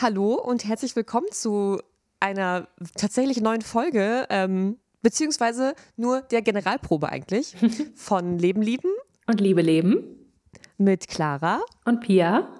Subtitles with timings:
[0.00, 1.80] Hallo und herzlich willkommen zu
[2.20, 7.54] einer tatsächlich neuen Folge, ähm, beziehungsweise nur der Generalprobe eigentlich
[7.94, 8.88] von Leben lieben
[9.26, 10.04] Und Liebe leben.
[10.78, 11.60] mit Clara.
[11.84, 12.48] Und Pia.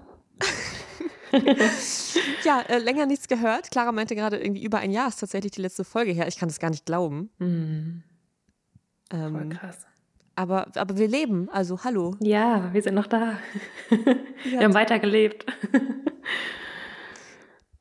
[2.45, 3.73] Ja, äh, länger nichts gehört.
[3.73, 6.29] Clara meinte gerade irgendwie über ein Jahr ist tatsächlich die letzte Folge her.
[6.29, 7.29] Ich kann das gar nicht glauben.
[7.39, 8.03] Voll
[9.21, 9.79] Ähm, krass.
[10.37, 12.15] aber, aber wir leben, also hallo.
[12.21, 13.37] Ja, wir sind noch da.
[14.45, 15.45] wir haben weitergelebt.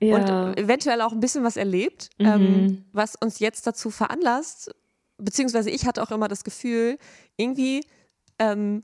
[0.07, 0.49] Ja.
[0.49, 2.25] Und eventuell auch ein bisschen was erlebt, Mhm.
[2.25, 4.73] ähm, was uns jetzt dazu veranlasst,
[5.17, 6.97] beziehungsweise ich hatte auch immer das Gefühl,
[7.37, 7.85] irgendwie,
[8.39, 8.83] ähm,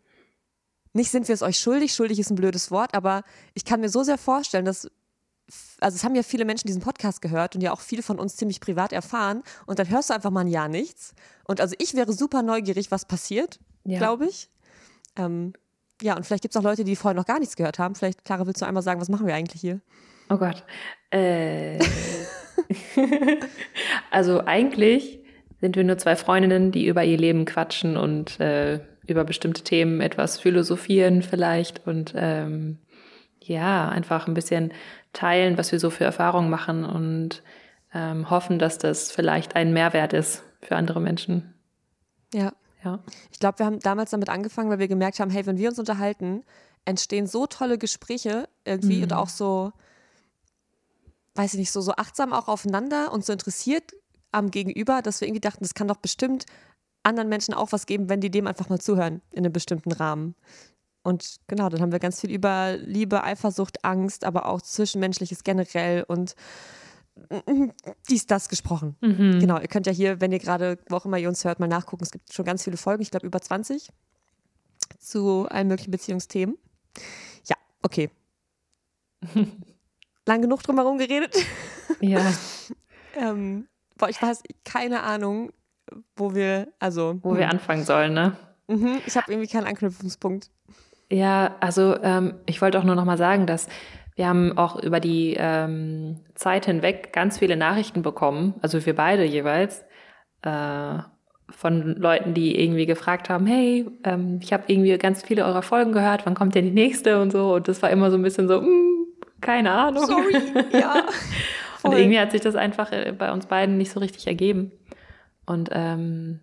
[0.93, 3.89] nicht sind wir es euch schuldig, schuldig ist ein blödes Wort, aber ich kann mir
[3.89, 4.89] so sehr vorstellen, dass,
[5.79, 8.35] also es haben ja viele Menschen diesen Podcast gehört und ja auch viele von uns
[8.35, 11.13] ziemlich privat erfahren und dann hörst du einfach mal ein Jahr nichts.
[11.45, 13.97] Und also ich wäre super neugierig, was passiert, Ja.
[13.99, 14.49] glaube ich.
[15.15, 15.53] Ähm,
[16.01, 17.93] ja, und vielleicht gibt es auch Leute, die vorher noch gar nichts gehört haben.
[17.95, 19.81] Vielleicht, Clara, willst du einmal sagen, was machen wir eigentlich hier?
[20.29, 20.63] Oh Gott.
[21.11, 21.79] Äh.
[24.11, 25.19] also eigentlich
[25.59, 30.01] sind wir nur zwei Freundinnen, die über ihr Leben quatschen und äh, über bestimmte Themen
[30.01, 32.77] etwas philosophieren vielleicht und ähm,
[33.41, 34.71] ja, einfach ein bisschen
[35.13, 37.41] teilen, was wir so für Erfahrungen machen und
[37.93, 41.55] ähm, hoffen, dass das vielleicht ein Mehrwert ist für andere Menschen.
[42.33, 42.53] Ja.
[42.83, 42.99] Ja.
[43.31, 45.79] Ich glaube, wir haben damals damit angefangen, weil wir gemerkt haben, hey, wenn wir uns
[45.79, 46.43] unterhalten,
[46.85, 49.73] entstehen so tolle Gespräche irgendwie und auch so,
[51.39, 53.95] weiß ich nicht, so, so achtsam auch aufeinander und so interessiert
[54.33, 56.45] am Gegenüber, dass wir irgendwie dachten, das kann doch bestimmt
[57.01, 60.35] anderen Menschen auch was geben, wenn die dem einfach mal zuhören in einem bestimmten Rahmen.
[61.01, 66.03] Und genau, dann haben wir ganz viel über Liebe, Eifersucht, Angst, aber auch Zwischenmenschliches generell
[66.03, 66.35] und
[68.09, 68.97] dies, das gesprochen.
[68.99, 69.39] Mhm.
[69.39, 71.67] Genau, ihr könnt ja hier, wenn ihr gerade, wo auch immer ihr uns hört, mal
[71.67, 72.03] nachgucken.
[72.03, 73.89] Es gibt schon ganz viele Folgen, ich glaube über 20
[74.99, 76.57] zu allen möglichen Beziehungsthemen.
[77.45, 78.09] Ja, okay.
[80.29, 81.35] Lang genug drum herum geredet.
[81.99, 82.21] Ja.
[83.15, 85.51] Ähm, boah, ich weiß keine Ahnung,
[86.15, 88.37] wo wir, also, Wo wir anfangen sollen, ne?
[88.67, 90.51] mhm, ich habe irgendwie keinen Anknüpfungspunkt.
[91.11, 93.67] Ja, also ähm, ich wollte auch nur noch mal sagen, dass
[94.15, 99.25] wir haben auch über die ähm, Zeit hinweg ganz viele Nachrichten bekommen, also wir beide
[99.25, 99.83] jeweils,
[100.43, 100.99] äh,
[101.51, 105.91] von Leuten, die irgendwie gefragt haben, hey, ähm, ich habe irgendwie ganz viele eurer Folgen
[105.91, 107.55] gehört, wann kommt denn die nächste und so.
[107.55, 108.88] Und das war immer so ein bisschen so, mm,
[109.41, 110.05] keine Ahnung.
[110.05, 110.35] Sorry,
[110.73, 111.05] ja.
[111.83, 114.71] Und irgendwie hat sich das einfach äh, bei uns beiden nicht so richtig ergeben.
[115.45, 116.41] Und ähm,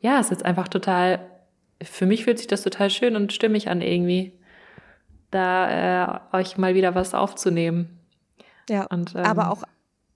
[0.00, 1.20] ja, es ist einfach total,
[1.82, 4.38] für mich fühlt sich das total schön und stimmig an irgendwie,
[5.30, 7.98] da äh, euch mal wieder was aufzunehmen.
[8.70, 9.64] Ja, Und, ähm, aber auch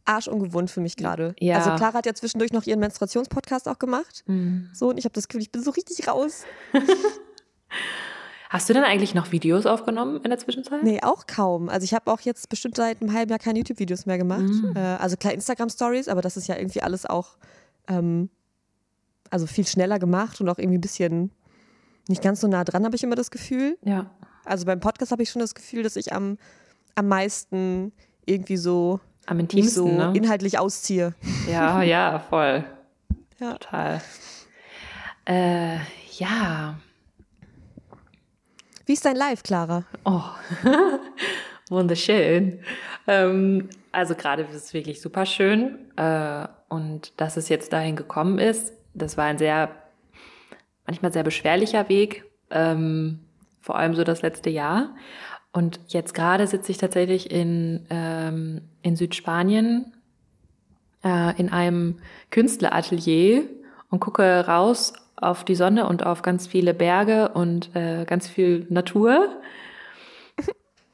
[0.05, 1.35] arschungewohnt für mich gerade.
[1.39, 1.57] Ja.
[1.57, 4.25] Also Clara hat ja zwischendurch noch ihren Menstruationspodcast auch gemacht.
[4.27, 4.71] Mhm.
[4.73, 6.45] So, und ich habe das Gefühl, ich bin so richtig raus.
[8.51, 10.83] Hast du denn eigentlich noch Videos aufgenommen in der Zwischenzeit?
[10.83, 11.69] Nee, auch kaum.
[11.69, 14.41] Also ich habe auch jetzt bestimmt seit einem halben Jahr keine YouTube-Videos mehr gemacht.
[14.41, 14.73] Mhm.
[14.75, 17.37] Äh, also klar Instagram-Stories, aber das ist ja irgendwie alles auch
[17.87, 18.29] ähm,
[19.31, 21.31] also viel schneller gemacht und auch irgendwie ein bisschen
[22.09, 23.79] nicht ganz so nah dran, habe ich immer das Gefühl.
[23.85, 24.11] Ja.
[24.45, 26.37] Also beim Podcast habe ich schon das Gefühl, dass ich am,
[26.97, 27.93] am meisten
[28.27, 30.13] irgendwie so Am intimsten, so ne?
[30.17, 31.15] inhaltlich ausziehe.
[31.49, 32.65] Ja, ja, voll.
[33.39, 33.53] Ja.
[33.53, 34.01] Total.
[35.25, 35.77] Äh,
[36.19, 36.81] ja.
[38.91, 39.85] Wie ist dein Live, Clara?
[40.05, 40.25] Oh,
[41.69, 42.59] wunderschön.
[43.07, 45.79] Ähm, also gerade ist es wirklich super schön.
[45.95, 49.71] Äh, und dass es jetzt dahin gekommen ist, das war ein sehr,
[50.87, 53.21] manchmal sehr beschwerlicher Weg, ähm,
[53.61, 54.97] vor allem so das letzte Jahr.
[55.53, 59.95] Und jetzt gerade sitze ich tatsächlich in, ähm, in Südspanien
[61.05, 62.01] äh, in einem
[62.33, 63.45] Künstleratelier
[63.89, 68.67] und gucke raus auf die Sonne und auf ganz viele Berge und äh, ganz viel
[68.69, 69.29] Natur.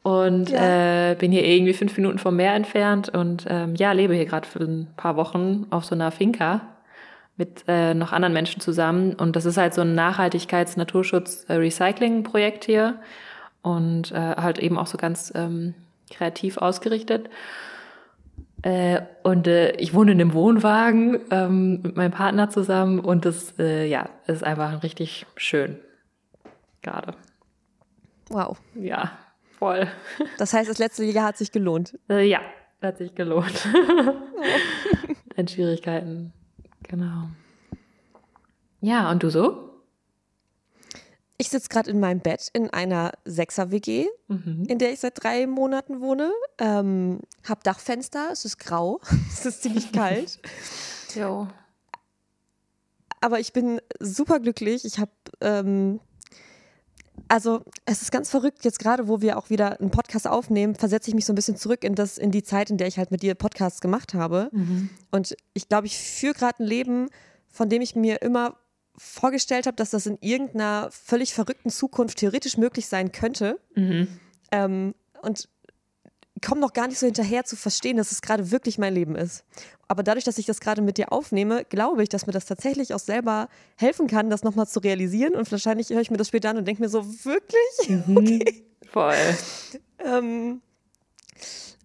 [0.02, 1.10] Und Ja.
[1.10, 4.46] äh, bin hier irgendwie fünf Minuten vom Meer entfernt und ähm, ja, lebe hier gerade
[4.46, 6.60] für ein paar Wochen auf so einer Finca
[7.36, 9.14] mit äh, noch anderen Menschen zusammen.
[9.14, 13.00] Und das ist halt so ein Nachhaltigkeits-, Naturschutz-, äh, Recycling-Projekt hier
[13.62, 15.74] und äh, halt eben auch so ganz ähm,
[16.10, 17.28] kreativ ausgerichtet.
[18.62, 23.58] Äh, und äh, ich wohne in einem Wohnwagen ähm, mit meinem Partner zusammen und das
[23.58, 25.78] äh, ja, ist einfach richtig schön.
[26.82, 27.14] Gerade.
[28.28, 28.58] Wow.
[28.74, 29.12] Ja,
[29.58, 29.86] voll.
[30.38, 31.98] Das heißt, das letzte Jahr hat sich gelohnt.
[32.08, 32.40] Äh, ja,
[32.82, 33.68] hat sich gelohnt.
[35.36, 36.32] In Schwierigkeiten.
[36.88, 37.28] Genau.
[38.80, 39.75] Ja, und du so?
[41.38, 44.64] Ich sitze gerade in meinem Bett in einer Sechser-WG, Mhm.
[44.68, 46.32] in der ich seit drei Monaten wohne.
[46.58, 49.00] Ähm, hab Dachfenster, es ist grau,
[49.32, 50.38] es ist ziemlich kalt.
[51.14, 51.48] Jo.
[53.22, 54.84] Aber ich bin super glücklich.
[54.84, 55.10] Ich habe
[55.40, 55.98] ähm,
[57.28, 61.08] also es ist ganz verrückt, jetzt gerade, wo wir auch wieder einen Podcast aufnehmen, versetze
[61.10, 63.10] ich mich so ein bisschen zurück in, das, in die Zeit, in der ich halt
[63.10, 64.50] mit dir Podcasts gemacht habe.
[64.52, 64.90] Mhm.
[65.10, 67.08] Und ich glaube, ich führe gerade ein Leben,
[67.48, 68.56] von dem ich mir immer
[68.96, 73.58] vorgestellt habe, dass das in irgendeiner völlig verrückten Zukunft theoretisch möglich sein könnte.
[73.74, 74.08] Mhm.
[74.50, 75.48] Ähm, und
[76.44, 79.44] komme noch gar nicht so hinterher zu verstehen, dass es gerade wirklich mein Leben ist.
[79.88, 82.92] Aber dadurch, dass ich das gerade mit dir aufnehme, glaube ich, dass mir das tatsächlich
[82.92, 85.34] auch selber helfen kann, das nochmal zu realisieren.
[85.34, 87.56] Und wahrscheinlich höre ich mir das später an und denke mir so, wirklich?
[88.06, 88.16] Mhm.
[88.16, 88.64] Okay.
[88.92, 89.14] Voll.
[89.98, 90.60] ähm,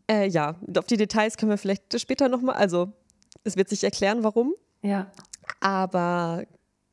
[0.10, 2.92] äh, ja, auf die Details können wir vielleicht später nochmal, also
[3.44, 4.54] es wird sich erklären, warum.
[4.82, 5.12] Ja.
[5.60, 6.44] Aber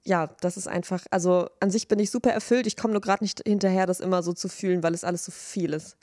[0.08, 2.66] ja, das ist einfach, also an sich bin ich super erfüllt.
[2.66, 5.30] Ich komme nur gerade nicht hinterher, das immer so zu fühlen, weil es alles so
[5.30, 5.98] viel ist.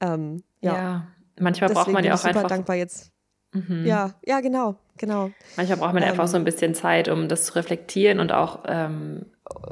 [0.00, 0.74] Ähm, ja.
[0.74, 1.06] ja.
[1.40, 2.48] manchmal Deswegen braucht man ja auch bin ich super einfach.
[2.48, 3.10] dankbar jetzt.
[3.52, 3.86] Mhm.
[3.86, 5.30] Ja, ja, genau, genau.
[5.56, 8.64] Manchmal braucht man ähm, einfach so ein bisschen Zeit, um das zu reflektieren und auch
[8.66, 9.24] ähm,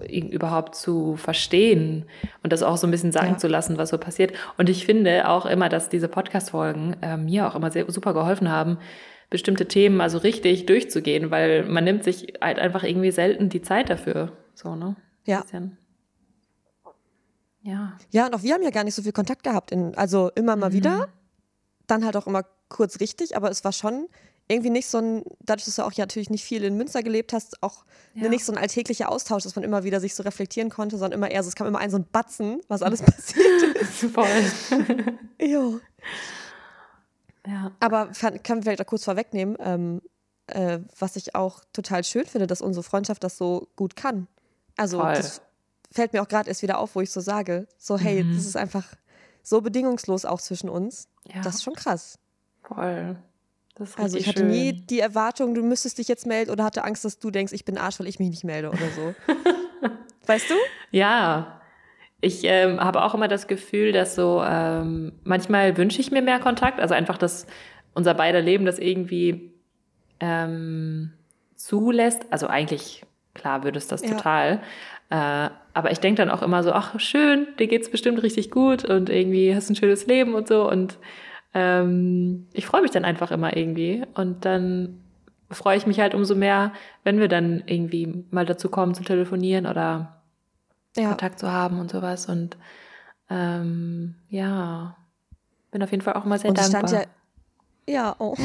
[0.08, 2.06] überhaupt zu verstehen
[2.42, 3.36] und das auch so ein bisschen sagen ja.
[3.36, 4.32] zu lassen, was so passiert.
[4.56, 8.50] Und ich finde auch immer, dass diese Podcast-Folgen äh, mir auch immer sehr super geholfen
[8.50, 8.78] haben,
[9.30, 13.90] bestimmte Themen also richtig durchzugehen, weil man nimmt sich halt einfach irgendwie selten die Zeit
[13.90, 14.32] dafür.
[14.54, 14.96] So, ne?
[15.24, 15.44] Ja.
[17.62, 17.98] Ja.
[18.10, 19.72] Ja, und auch wir haben ja gar nicht so viel Kontakt gehabt.
[19.72, 20.74] In, also immer mal mhm.
[20.74, 21.08] wieder,
[21.86, 24.08] dann halt auch immer kurz richtig, aber es war schon
[24.48, 27.32] irgendwie nicht so ein, dadurch, dass du auch ja natürlich nicht viel in Münster gelebt
[27.32, 27.84] hast, auch
[28.14, 28.28] ja.
[28.28, 31.30] nicht so ein alltäglicher Austausch, dass man immer wieder sich so reflektieren konnte, sondern immer
[31.30, 34.04] eher so, es kam immer ein so ein Batzen, was alles passiert ist.
[34.14, 34.28] Voll.
[35.40, 35.80] jo.
[37.46, 37.72] Ja.
[37.80, 40.02] Aber kann, kann vielleicht auch kurz vorwegnehmen, ähm,
[40.48, 44.26] äh, was ich auch total schön finde, dass unsere Freundschaft das so gut kann.
[44.76, 45.14] Also Voll.
[45.14, 45.42] das
[45.90, 48.34] fällt mir auch gerade erst wieder auf, wo ich so sage, so hey, mhm.
[48.34, 48.84] das ist einfach
[49.42, 51.08] so bedingungslos auch zwischen uns.
[51.32, 51.40] Ja.
[51.42, 52.18] Das ist schon krass.
[52.62, 53.16] Voll.
[53.96, 54.48] also ich hatte schön.
[54.48, 57.64] nie die Erwartung, du müsstest dich jetzt melden oder hatte Angst, dass du denkst, ich
[57.64, 59.14] bin Arsch, weil ich mich nicht melde oder so.
[60.26, 60.54] weißt du?
[60.90, 61.60] Ja.
[62.20, 66.40] Ich ähm, habe auch immer das Gefühl, dass so ähm, manchmal wünsche ich mir mehr
[66.40, 67.46] Kontakt, also einfach, dass
[67.94, 69.52] unser beider Leben das irgendwie
[70.20, 71.12] ähm,
[71.56, 72.26] zulässt.
[72.30, 73.04] Also eigentlich,
[73.34, 74.10] klar würde es das ja.
[74.10, 74.60] total.
[75.10, 78.84] Äh, aber ich denke dann auch immer so, ach schön, dir geht's bestimmt richtig gut
[78.84, 80.68] und irgendwie hast ein schönes Leben und so.
[80.68, 80.98] Und
[81.54, 84.02] ähm, ich freue mich dann einfach immer irgendwie.
[84.14, 85.00] Und dann
[85.50, 86.72] freue ich mich halt umso mehr,
[87.04, 90.22] wenn wir dann irgendwie mal dazu kommen zu telefonieren oder
[90.96, 91.10] ja.
[91.10, 92.26] Kontakt zu haben und sowas.
[92.26, 92.56] Und
[93.30, 94.96] ähm, ja,
[95.70, 96.88] bin auf jeden Fall auch mal sehr und dankbar.
[96.88, 97.08] Stand
[97.86, 98.36] ja, ja, oh.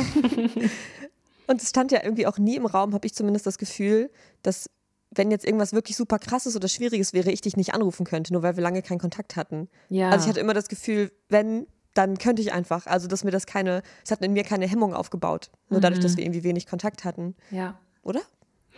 [1.48, 4.12] und es stand ja irgendwie auch nie im Raum, habe ich zumindest das Gefühl,
[4.44, 4.70] dass
[5.14, 8.44] wenn jetzt irgendwas wirklich super krasses oder schwieriges wäre, ich dich nicht anrufen könnte, nur
[8.44, 9.68] weil wir lange keinen Kontakt hatten.
[9.90, 10.10] Ja.
[10.10, 12.88] Also ich hatte immer das Gefühl, wenn, dann könnte ich einfach.
[12.88, 15.52] Also dass mir das keine, es hat in mir keine Hemmung aufgebaut.
[15.70, 15.82] Nur mhm.
[15.82, 17.36] dadurch, dass wir irgendwie wenig Kontakt hatten.
[17.50, 17.78] Ja.
[18.04, 18.22] Oder?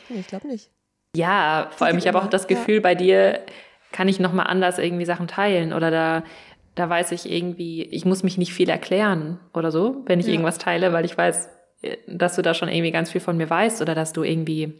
[0.09, 0.71] Ich glaube nicht.
[1.15, 2.81] Ja, vor allem, ich habe auch das Gefühl, ja.
[2.81, 3.39] bei dir
[3.91, 6.23] kann ich nochmal anders irgendwie Sachen teilen oder da,
[6.75, 10.31] da weiß ich irgendwie, ich muss mich nicht viel erklären oder so, wenn ich ja.
[10.31, 11.49] irgendwas teile, weil ich weiß,
[11.83, 14.79] äh, dass du da schon irgendwie ganz viel von mir weißt oder dass du irgendwie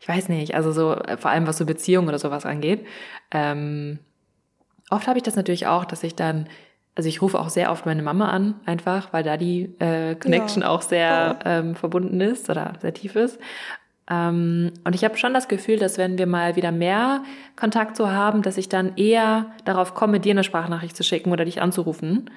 [0.00, 2.86] ich weiß nicht, also so, äh, vor allem was so Beziehungen oder sowas angeht.
[3.30, 3.98] Ähm,
[4.88, 6.48] oft habe ich das natürlich auch, dass ich dann,
[6.94, 10.62] also ich rufe auch sehr oft meine Mama an, einfach, weil da die äh, Connection
[10.62, 10.70] ja.
[10.70, 13.38] auch sehr ähm, verbunden ist oder sehr tief ist.
[14.10, 17.22] Ähm, und ich habe schon das Gefühl, dass wenn wir mal wieder mehr
[17.54, 21.44] Kontakt so haben, dass ich dann eher darauf komme, dir eine Sprachnachricht zu schicken oder
[21.44, 22.28] dich anzurufen.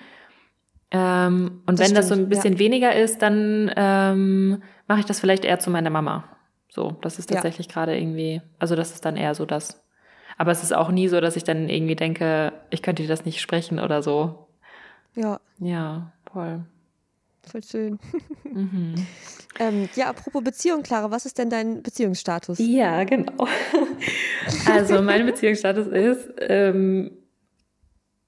[0.91, 2.59] Ähm, und das wenn stimmt, das so ein bisschen ja.
[2.59, 6.25] weniger ist, dann ähm, mache ich das vielleicht eher zu meiner Mama.
[6.69, 7.73] So, das ist tatsächlich ja.
[7.73, 9.83] gerade irgendwie, also das ist dann eher so das.
[10.37, 13.25] Aber es ist auch nie so, dass ich dann irgendwie denke, ich könnte dir das
[13.25, 14.47] nicht sprechen oder so.
[15.15, 15.39] Ja.
[15.59, 16.65] Ja, voll.
[17.49, 17.99] Voll schön.
[18.43, 18.95] Mhm.
[19.59, 22.59] ähm, ja, apropos Beziehung, Clara, was ist denn dein Beziehungsstatus?
[22.59, 23.47] Ja, genau.
[24.71, 27.11] also mein Beziehungsstatus ist, ähm,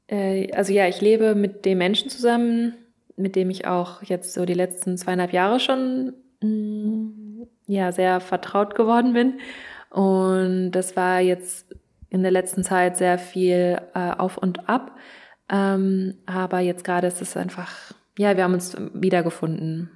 [0.08, 2.74] äh, also ja, ich lebe mit dem Menschen zusammen,
[3.18, 8.20] mit dem ich auch jetzt so die letzten zweieinhalb Jahre schon mh, mm, ja sehr
[8.20, 9.40] vertraut geworden bin.
[9.90, 11.68] Und das war jetzt
[12.10, 14.98] in der letzten Zeit sehr viel äh, auf und ab.
[15.50, 19.92] Ähm, aber jetzt gerade ist es einfach, ja, wir haben uns wiedergefunden.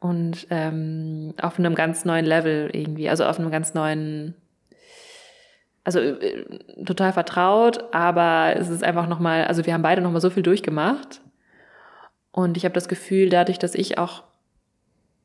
[0.00, 4.34] Und ähm, auf einem ganz neuen Level irgendwie, also auf einem ganz neuen,
[5.82, 6.44] also äh,
[6.84, 11.20] total vertraut, aber es ist einfach nochmal, also wir haben beide nochmal so viel durchgemacht.
[12.30, 14.22] Und ich habe das Gefühl, dadurch, dass ich auch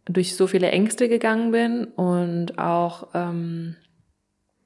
[0.05, 3.75] durch so viele Ängste gegangen bin und auch ähm,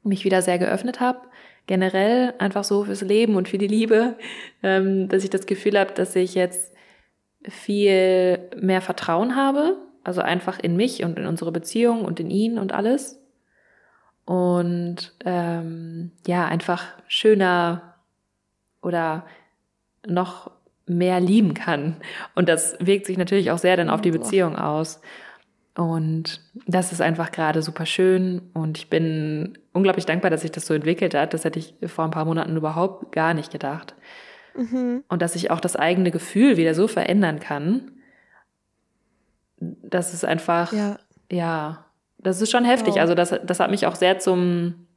[0.04, 1.20] mich wieder sehr geöffnet habe.
[1.68, 4.16] Generell einfach so fürs Leben und für die Liebe,
[4.64, 6.74] ähm, dass ich das Gefühl habe, dass ich jetzt
[7.44, 12.58] viel mehr Vertrauen habe, also einfach in mich und in unsere Beziehung und in ihn
[12.60, 13.20] und alles.
[14.28, 17.96] und ähm, ja, einfach schöner
[18.82, 19.26] oder
[20.06, 20.52] noch
[20.86, 21.96] mehr lieben kann.
[22.36, 25.02] Und das wirkt sich natürlich auch sehr dann auf die Beziehung aus.
[25.76, 28.42] Und das ist einfach gerade super schön.
[28.54, 31.34] Und ich bin unglaublich dankbar, dass sich das so entwickelt hat.
[31.34, 33.96] Das hätte ich vor ein paar Monaten überhaupt gar nicht gedacht.
[34.58, 35.04] Mhm.
[35.08, 37.92] Und dass ich auch das eigene Gefühl wieder so verändern kann.
[39.60, 41.00] Das ist einfach, ja,
[41.32, 41.86] ja
[42.18, 42.96] das ist schon heftig.
[42.96, 43.02] Wow.
[43.02, 44.88] Also das, das hat mich auch sehr zum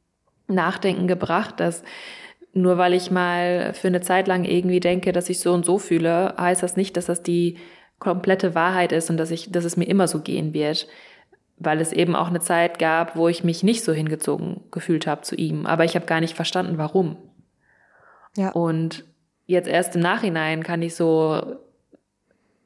[0.47, 1.83] Nachdenken gebracht, dass
[2.53, 5.79] nur weil ich mal für eine Zeit lang irgendwie denke, dass ich so und so
[5.79, 7.57] fühle, heißt das nicht, dass das die
[7.99, 10.87] komplette Wahrheit ist und dass ich, dass es mir immer so gehen wird.
[11.57, 15.21] Weil es eben auch eine Zeit gab, wo ich mich nicht so hingezogen gefühlt habe
[15.21, 15.67] zu ihm.
[15.67, 17.17] Aber ich habe gar nicht verstanden, warum.
[18.35, 18.49] Ja.
[18.51, 19.05] Und
[19.51, 21.57] jetzt erst im Nachhinein kann ich so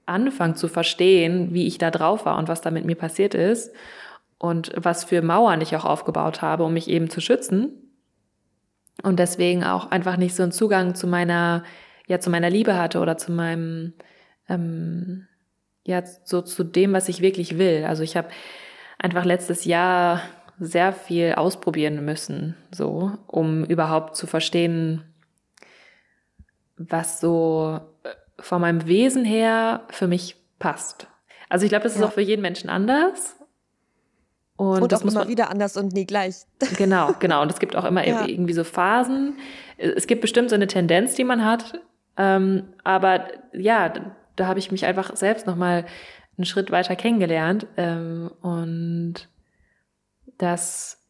[0.06, 3.74] anfangen zu verstehen, wie ich da drauf war und was da mit mir passiert ist
[4.38, 7.74] und was für Mauern ich auch aufgebaut habe, um mich eben zu schützen
[9.04, 11.64] und deswegen auch einfach nicht so einen Zugang zu meiner,
[12.08, 13.94] ja, zu meiner Liebe hatte oder zu meinem,
[14.48, 15.28] ähm,
[15.84, 17.86] ja, so zu dem, was ich wirklich will.
[17.86, 18.30] Also ich habe
[19.00, 20.22] einfach letztes Jahr
[20.60, 25.04] sehr viel ausprobieren müssen, so, um überhaupt zu verstehen,
[26.78, 31.08] was so äh, von meinem Wesen her für mich passt.
[31.50, 32.08] Also ich glaube, das ist ja.
[32.08, 33.36] auch für jeden Menschen anders.
[34.58, 36.36] Und, und das auch muss immer wieder anders und nie gleich.
[36.78, 37.42] Genau, genau.
[37.42, 38.26] Und es gibt auch immer ja.
[38.26, 39.38] irgendwie so Phasen.
[39.78, 41.80] Es gibt bestimmt so eine Tendenz, die man hat.
[42.18, 45.86] Ähm, aber ja, da, da habe ich mich einfach selbst nochmal
[46.38, 47.68] einen Schritt weiter kennengelernt.
[47.76, 49.28] Ähm, und
[50.38, 51.02] das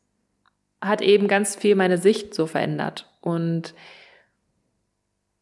[0.82, 3.12] hat eben ganz viel meine Sicht so verändert.
[3.22, 3.74] Und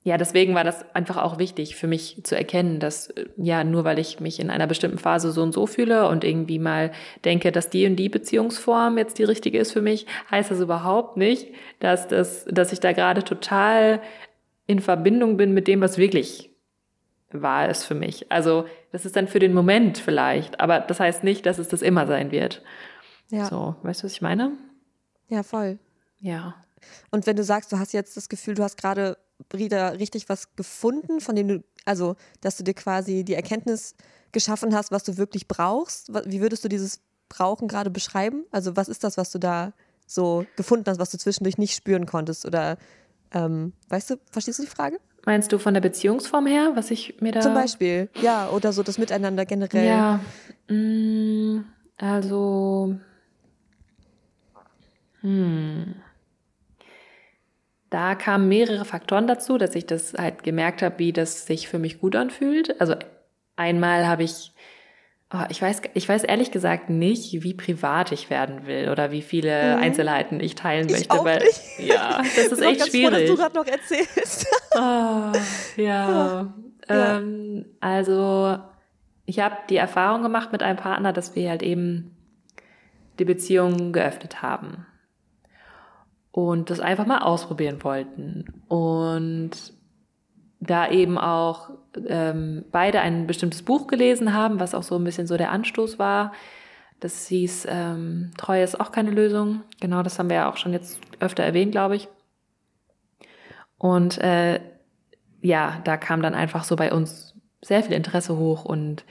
[0.06, 3.86] ja, deswegen war das einfach auch wichtig für mich zu erkennen, dass äh, ja, nur
[3.86, 6.92] weil ich mich in einer bestimmten Phase so und so fühle und irgendwie mal
[7.24, 11.16] denke, dass die und die Beziehungsform jetzt die richtige ist für mich, heißt das überhaupt
[11.16, 11.48] nicht,
[11.80, 14.02] dass das, dass ich da gerade total
[14.68, 16.50] in Verbindung bin mit dem, was wirklich
[17.32, 18.32] wahr ist für mich.
[18.32, 21.82] Also, das ist dann für den Moment vielleicht, aber das heißt nicht, dass es das
[21.82, 22.62] immer sein wird.
[23.30, 23.46] Ja.
[23.46, 24.52] So, weißt du, was ich meine?
[25.30, 25.80] Ja, voll.
[26.20, 26.56] Ja.
[27.10, 29.18] Und wenn du sagst, du hast jetzt das Gefühl, du hast gerade
[29.52, 33.96] wieder richtig was gefunden, von dem du, also, dass du dir quasi die Erkenntnis
[34.32, 36.14] geschaffen hast, was du wirklich brauchst?
[36.26, 38.46] Wie würdest du dieses Brauchen gerade beschreiben?
[38.52, 39.74] Also, was ist das, was du da
[40.06, 42.46] so gefunden hast, was du zwischendurch nicht spüren konntest?
[42.46, 42.78] Oder,
[43.32, 45.00] ähm, weißt du, verstehst du die Frage?
[45.26, 47.40] Meinst du von der Beziehungsform her, was ich mir da.
[47.40, 49.88] Zum Beispiel, ja, oder so das Miteinander generell.
[49.88, 50.20] Ja,
[50.68, 51.66] mm,
[51.98, 52.96] also.
[55.22, 55.96] Hm
[57.94, 61.78] da kamen mehrere Faktoren dazu, dass ich das halt gemerkt habe, wie das sich für
[61.78, 62.82] mich gut anfühlt.
[62.82, 62.96] Also
[63.56, 64.52] einmal habe ich,
[65.32, 69.22] oh, ich weiß, ich weiß ehrlich gesagt nicht, wie privat ich werden will oder wie
[69.22, 69.84] viele mhm.
[69.84, 71.62] Einzelheiten ich teilen ich möchte, weil nicht.
[71.88, 73.10] ja, das ist echt schwierig.
[73.10, 74.48] Froh, dass du gerade noch erzählst.
[74.74, 75.32] oh,
[75.78, 75.78] ja.
[75.78, 76.54] ja.
[76.90, 78.58] Ähm, also
[79.28, 82.18] ich habe die Erfahrung gemacht mit einem Partner, dass wir halt eben
[83.20, 84.88] die Beziehung geöffnet haben
[86.34, 88.46] und das einfach mal ausprobieren wollten.
[88.68, 89.52] Und
[90.60, 91.70] da eben auch
[92.08, 96.00] ähm, beide ein bestimmtes Buch gelesen haben, was auch so ein bisschen so der Anstoß
[96.00, 96.34] war.
[97.00, 99.62] Das hieß ähm, Treue ist auch keine Lösung.
[99.80, 102.08] Genau, das haben wir ja auch schon jetzt öfter erwähnt, glaube ich.
[103.78, 104.60] Und äh,
[105.42, 109.06] ja, da kam dann einfach so bei uns sehr viel Interesse hoch und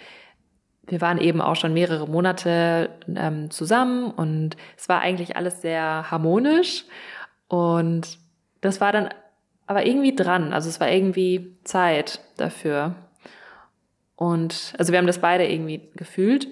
[0.84, 6.10] wir waren eben auch schon mehrere Monate ähm, zusammen und es war eigentlich alles sehr
[6.10, 6.84] harmonisch
[7.48, 8.18] und
[8.60, 9.10] das war dann
[9.66, 10.52] aber irgendwie dran.
[10.52, 12.94] Also es war irgendwie Zeit dafür.
[14.16, 16.46] Und also wir haben das beide irgendwie gefühlt.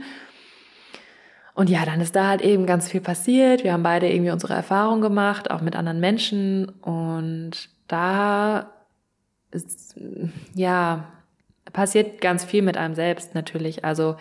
[1.54, 3.64] Und ja, dann ist da halt eben ganz viel passiert.
[3.64, 6.68] Wir haben beide irgendwie unsere Erfahrungen gemacht, auch mit anderen Menschen.
[6.68, 8.72] Und da
[9.50, 9.98] ist,
[10.54, 11.04] ja,
[11.72, 13.84] passiert ganz viel mit einem selbst natürlich.
[13.84, 14.16] Also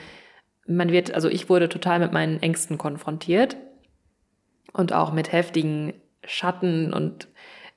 [0.67, 3.57] man wird, also ich wurde total mit meinen Ängsten konfrontiert
[4.73, 7.27] und auch mit heftigen Schatten und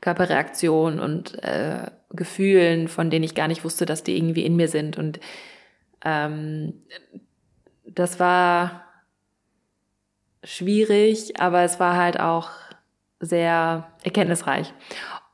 [0.01, 4.69] Körperreaktionen und äh, Gefühlen, von denen ich gar nicht wusste, dass die irgendwie in mir
[4.69, 4.99] sind.
[4.99, 5.21] Und
[6.05, 6.83] ähm,
[7.87, 8.85] das war
[10.45, 12.51] schwierig, aber es war halt auch
[13.21, 14.73] sehr erkenntnisreich.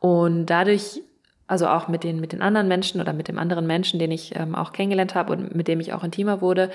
[0.01, 1.03] Und dadurch,
[1.49, 4.37] also auch mit den, mit den anderen Menschen oder mit dem anderen Menschen, den ich
[4.37, 6.71] ähm, auch kennengelernt habe und mit dem ich auch intimer wurde,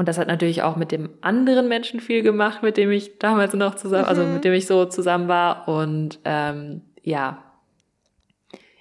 [0.00, 3.52] und das hat natürlich auch mit dem anderen Menschen viel gemacht, mit dem ich damals
[3.52, 4.28] noch zusammen, also mhm.
[4.28, 5.68] also mit dem ich so zusammen war.
[5.68, 7.44] Und ähm, ja,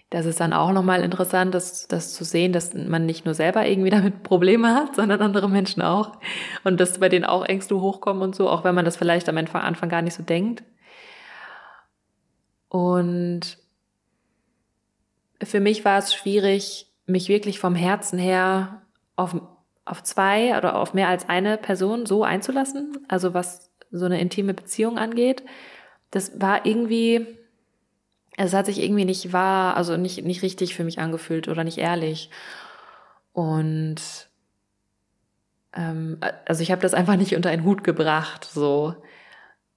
[0.09, 3.67] das ist dann auch nochmal interessant, das, das zu sehen, dass man nicht nur selber
[3.67, 6.13] irgendwie damit Probleme hat, sondern andere Menschen auch.
[6.63, 9.38] Und dass bei denen auch Ängste hochkommen und so, auch wenn man das vielleicht am
[9.38, 10.63] Anfang gar nicht so denkt.
[12.69, 13.57] Und
[15.43, 18.81] für mich war es schwierig, mich wirklich vom Herzen her
[19.15, 19.36] auf,
[19.86, 23.05] auf zwei oder auf mehr als eine Person so einzulassen.
[23.08, 25.43] Also was so eine intime Beziehung angeht.
[26.12, 27.25] Das war irgendwie,
[28.38, 31.77] es hat sich irgendwie nicht wahr, also nicht, nicht richtig für mich angefühlt oder nicht
[31.77, 32.29] ehrlich.
[33.34, 33.98] Und
[35.74, 38.96] ähm, also ich habe das einfach nicht unter einen Hut gebracht, so.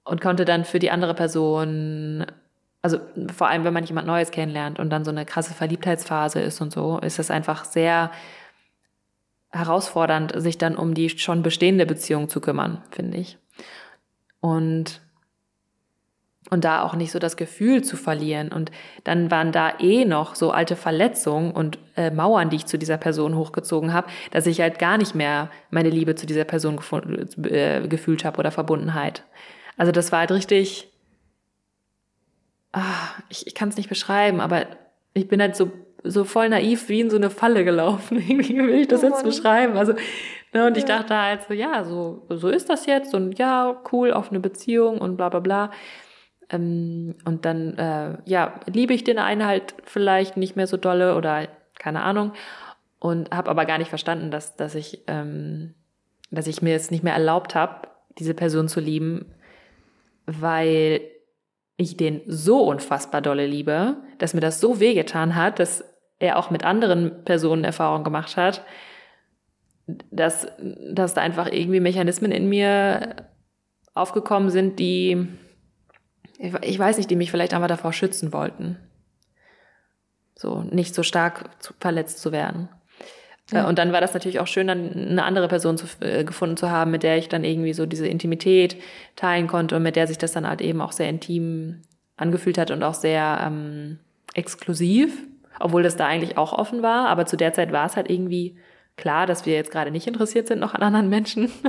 [0.03, 2.25] Und konnte dann für die andere Person,
[2.83, 2.99] also
[3.33, 6.73] vor allem, wenn man jemand Neues kennenlernt und dann so eine krasse Verliebtheitsphase ist und
[6.73, 8.11] so, ist es einfach sehr
[9.51, 13.37] herausfordernd, sich dann um die schon bestehende Beziehung zu kümmern, finde ich.
[14.41, 15.01] Und
[16.49, 18.51] und da auch nicht so das Gefühl zu verlieren.
[18.51, 18.69] Und
[19.05, 22.97] dann waren da eh noch so alte Verletzungen und äh, Mauern, die ich zu dieser
[22.97, 26.79] Person hochgezogen habe, dass ich halt gar nicht mehr meine Liebe zu dieser Person
[27.43, 29.23] äh, gefühlt habe oder Verbundenheit.
[29.77, 30.92] Also das war halt richtig,
[32.73, 34.67] ah, ich, ich kann es nicht beschreiben, aber
[35.13, 35.71] ich bin halt so
[36.03, 38.17] so voll naiv wie in so eine Falle gelaufen.
[38.27, 39.77] Wie will ich das oh jetzt beschreiben?
[39.77, 39.93] Also,
[40.53, 40.77] ne, und ja.
[40.77, 44.99] ich dachte halt so, ja, so, so ist das jetzt und ja, cool, offene Beziehung
[44.99, 45.71] und bla bla bla.
[46.49, 51.15] Ähm, und dann, äh, ja, liebe ich den einen halt vielleicht nicht mehr so dolle
[51.15, 51.47] oder
[51.79, 52.33] keine Ahnung.
[52.99, 55.73] Und habe aber gar nicht verstanden, dass, dass ich, ähm,
[56.31, 57.87] dass ich mir es nicht mehr erlaubt habe,
[58.17, 59.25] diese Person zu lieben,
[60.25, 61.01] weil
[61.83, 65.83] ich den so unfassbar dolle liebe, dass mir das so wehgetan hat, dass
[66.19, 68.63] er auch mit anderen Personen Erfahrungen gemacht hat,
[70.11, 70.47] dass,
[70.91, 73.15] dass da einfach irgendwie Mechanismen in mir
[73.93, 75.27] aufgekommen sind, die,
[76.37, 78.77] ich weiß nicht, die mich vielleicht einfach davor schützen wollten.
[80.35, 82.69] So, nicht so stark zu, verletzt zu werden.
[83.53, 83.63] Ja.
[83.63, 86.57] Äh, und dann war das natürlich auch schön, dann eine andere Person zu, äh, gefunden
[86.57, 88.77] zu haben, mit der ich dann irgendwie so diese Intimität
[89.15, 91.81] teilen konnte und mit der sich das dann halt eben auch sehr intim
[92.17, 93.99] angefühlt hat und auch sehr ähm,
[94.33, 95.17] exklusiv,
[95.59, 97.07] obwohl das da eigentlich auch offen war.
[97.07, 98.57] Aber zu der Zeit war es halt irgendwie
[98.97, 101.51] klar, dass wir jetzt gerade nicht interessiert sind noch an anderen Menschen.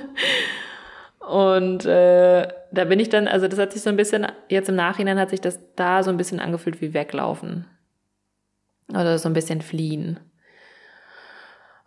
[1.21, 4.75] Und äh, da bin ich dann, also das hat sich so ein bisschen, jetzt im
[4.75, 7.67] Nachhinein hat sich das da so ein bisschen angefühlt wie weglaufen.
[8.91, 10.21] Oder so ein bisschen fliehen.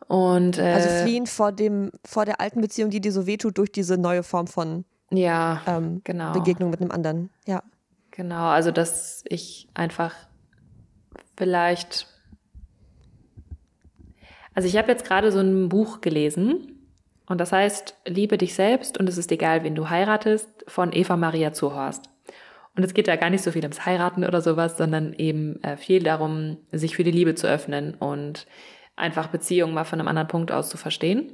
[0.08, 3.72] Und, äh, also fliehen vor dem, vor der alten Beziehung, die dir so wehtut, durch
[3.72, 6.34] diese neue Form von ja, ähm, genau.
[6.34, 7.30] Begegnung mit einem anderen.
[7.46, 7.64] Ja.
[8.12, 10.14] Genau, also dass ich einfach
[11.36, 12.08] vielleicht.
[14.54, 16.80] Also ich habe jetzt gerade so ein Buch gelesen
[17.28, 21.16] und das heißt, liebe dich selbst und es ist egal, wen du heiratest, von Eva
[21.16, 22.10] Maria Zuhorst.
[22.76, 25.78] Und es geht da gar nicht so viel ums Heiraten oder sowas, sondern eben äh,
[25.78, 28.48] viel darum, sich für die Liebe zu öffnen und
[28.98, 31.32] einfach Beziehungen mal von einem anderen Punkt aus zu verstehen.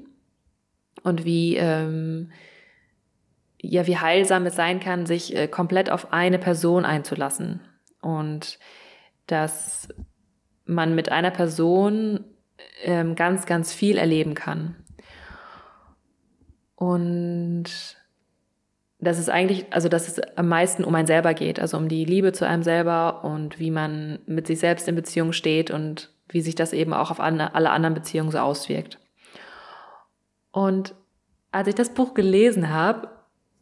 [1.02, 2.32] Und wie, ähm,
[3.60, 7.62] ja, wie heilsam es sein kann, sich äh, komplett auf eine Person einzulassen.
[8.02, 8.60] Und
[9.26, 9.88] dass
[10.66, 12.26] man mit einer Person
[12.84, 14.76] ähm, ganz, ganz viel erleben kann.
[16.76, 17.98] Und
[19.00, 22.06] dass es eigentlich, also dass es am meisten um einen selber geht, also um die
[22.06, 26.42] Liebe zu einem selber und wie man mit sich selbst in Beziehung steht und wie
[26.42, 29.00] sich das eben auch auf alle anderen Beziehungen so auswirkt.
[30.52, 30.96] Und
[31.52, 33.10] als ich das Buch gelesen habe,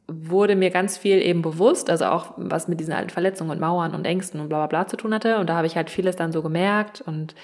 [0.07, 3.93] wurde mir ganz viel eben bewusst, also auch was mit diesen alten Verletzungen und Mauern
[3.93, 5.37] und Ängsten und bla bla bla zu tun hatte.
[5.37, 7.35] Und da habe ich halt vieles dann so gemerkt und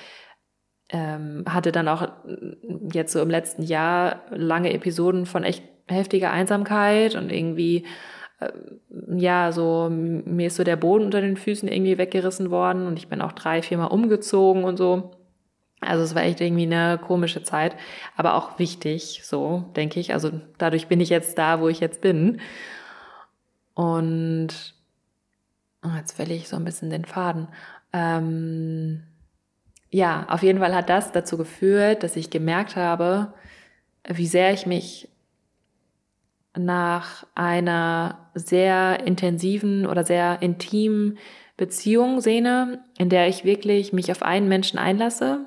[0.90, 2.08] ähm, hatte dann auch
[2.94, 7.86] jetzt so im letzten Jahr lange Episoden von echt heftiger Einsamkeit und irgendwie,
[8.40, 8.52] äh,
[9.16, 13.08] ja, so, mir ist so der Boden unter den Füßen irgendwie weggerissen worden und ich
[13.08, 15.12] bin auch drei, viermal umgezogen und so.
[15.80, 17.76] Also es war echt irgendwie eine komische Zeit,
[18.16, 20.14] aber auch wichtig, so denke ich.
[20.14, 22.42] Also dadurch bin ich jetzt da, wo ich jetzt bin.
[23.76, 24.74] Und
[25.84, 27.48] oh, jetzt verliere ich so ein bisschen den Faden.
[27.94, 29.04] Ähm,
[29.92, 33.34] ja, auf jeden Fall hat das dazu geführt, dass ich gemerkt habe,
[34.08, 35.10] wie sehr ich mich
[36.58, 41.20] nach einer sehr intensiven oder sehr intimen
[41.56, 45.46] Beziehung sehne, in der ich wirklich mich auf einen Menschen einlasse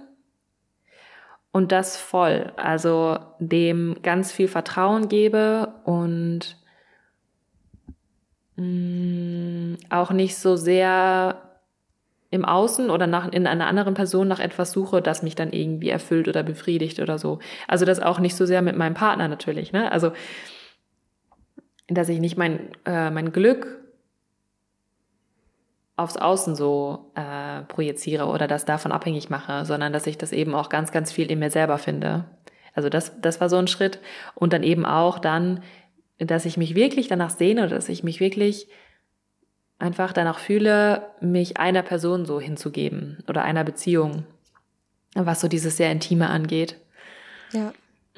[1.53, 6.57] und das voll, also dem ganz viel Vertrauen gebe und
[8.57, 11.43] mh, mm, auch nicht so sehr
[12.31, 15.89] im Außen oder nach, in einer anderen Person nach etwas suche, das mich dann irgendwie
[15.89, 17.41] erfüllt oder befriedigt oder so.
[17.67, 19.73] Also das auch nicht so sehr mit meinem Partner natürlich.
[19.73, 19.91] Ne?
[19.91, 20.13] Also
[21.89, 23.80] dass ich nicht mein, äh, mein Glück
[26.01, 30.55] aufs Außen so äh, projiziere oder das davon abhängig mache, sondern dass ich das eben
[30.55, 32.25] auch ganz, ganz viel in mir selber finde.
[32.75, 34.01] Also das, das war so ein Schritt.
[34.35, 35.63] Und dann eben auch dann,
[36.19, 38.69] dass ich mich wirklich danach sehne oder dass ich mich wirklich
[39.79, 44.25] einfach danach fühle, mich einer Person so hinzugeben oder einer Beziehung,
[45.15, 46.77] was so dieses sehr Intime angeht.
[47.53, 47.73] Ja.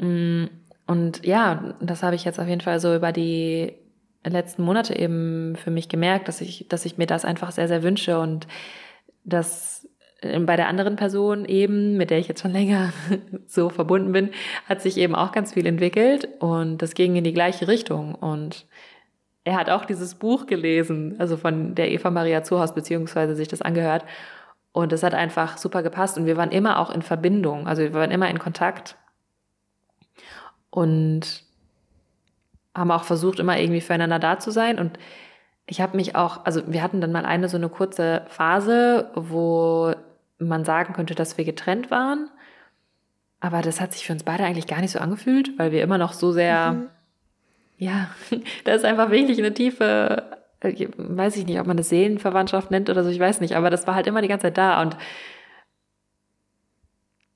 [0.04, 0.48] Mm,
[0.86, 3.74] und ja, das habe ich jetzt auf jeden Fall so über die
[4.24, 7.82] letzten Monate eben für mich gemerkt, dass ich, dass ich mir das einfach sehr, sehr
[7.82, 8.46] wünsche und
[9.24, 9.88] dass
[10.20, 12.92] äh, bei der anderen Person eben, mit der ich jetzt schon länger
[13.46, 14.30] so verbunden bin,
[14.68, 18.66] hat sich eben auch ganz viel entwickelt und das ging in die gleiche Richtung und
[19.44, 23.62] er hat auch dieses Buch gelesen, also von der Eva Maria Zuhaus, beziehungsweise sich das
[23.62, 24.04] angehört.
[24.72, 26.16] Und das hat einfach super gepasst.
[26.16, 27.66] Und wir waren immer auch in Verbindung.
[27.66, 28.96] Also wir waren immer in Kontakt.
[30.70, 31.44] Und
[32.74, 34.78] haben auch versucht, immer irgendwie füreinander da zu sein.
[34.78, 34.98] Und
[35.66, 39.94] ich habe mich auch, also wir hatten dann mal eine so eine kurze Phase, wo
[40.38, 42.30] man sagen könnte, dass wir getrennt waren.
[43.40, 45.98] Aber das hat sich für uns beide eigentlich gar nicht so angefühlt, weil wir immer
[45.98, 46.88] noch so sehr, mhm.
[47.76, 48.08] ja,
[48.64, 52.88] da ist einfach wirklich eine tiefe, äh, weiß ich nicht, ob man das Seelenverwandtschaft nennt
[52.88, 54.96] oder so, ich weiß nicht, aber das war halt immer die ganze Zeit da und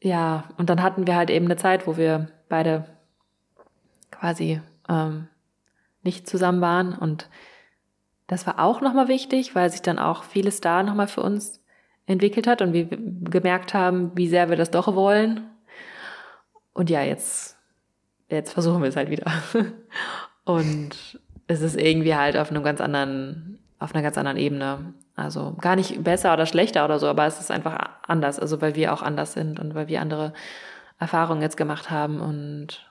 [0.01, 2.85] ja, und dann hatten wir halt eben eine Zeit, wo wir beide
[4.13, 5.29] quasi ähm,
[6.03, 6.95] nicht zusammen waren.
[6.95, 7.29] Und
[8.27, 11.63] das war auch nochmal wichtig, weil sich dann auch vieles da nochmal für uns
[12.07, 15.51] entwickelt hat und wir gemerkt haben, wie sehr wir das doch wollen.
[16.73, 17.57] Und ja, jetzt,
[18.29, 19.31] jetzt versuchen wir es halt wieder.
[20.45, 24.95] Und es ist irgendwie halt auf einem ganz anderen, auf einer ganz anderen Ebene.
[25.17, 28.39] Also gar nicht besser oder schlechter oder so, aber es ist einfach anders.
[28.39, 30.35] Also weil wir auch anders sind und weil wir andere
[30.99, 32.87] Erfahrungen jetzt gemacht haben und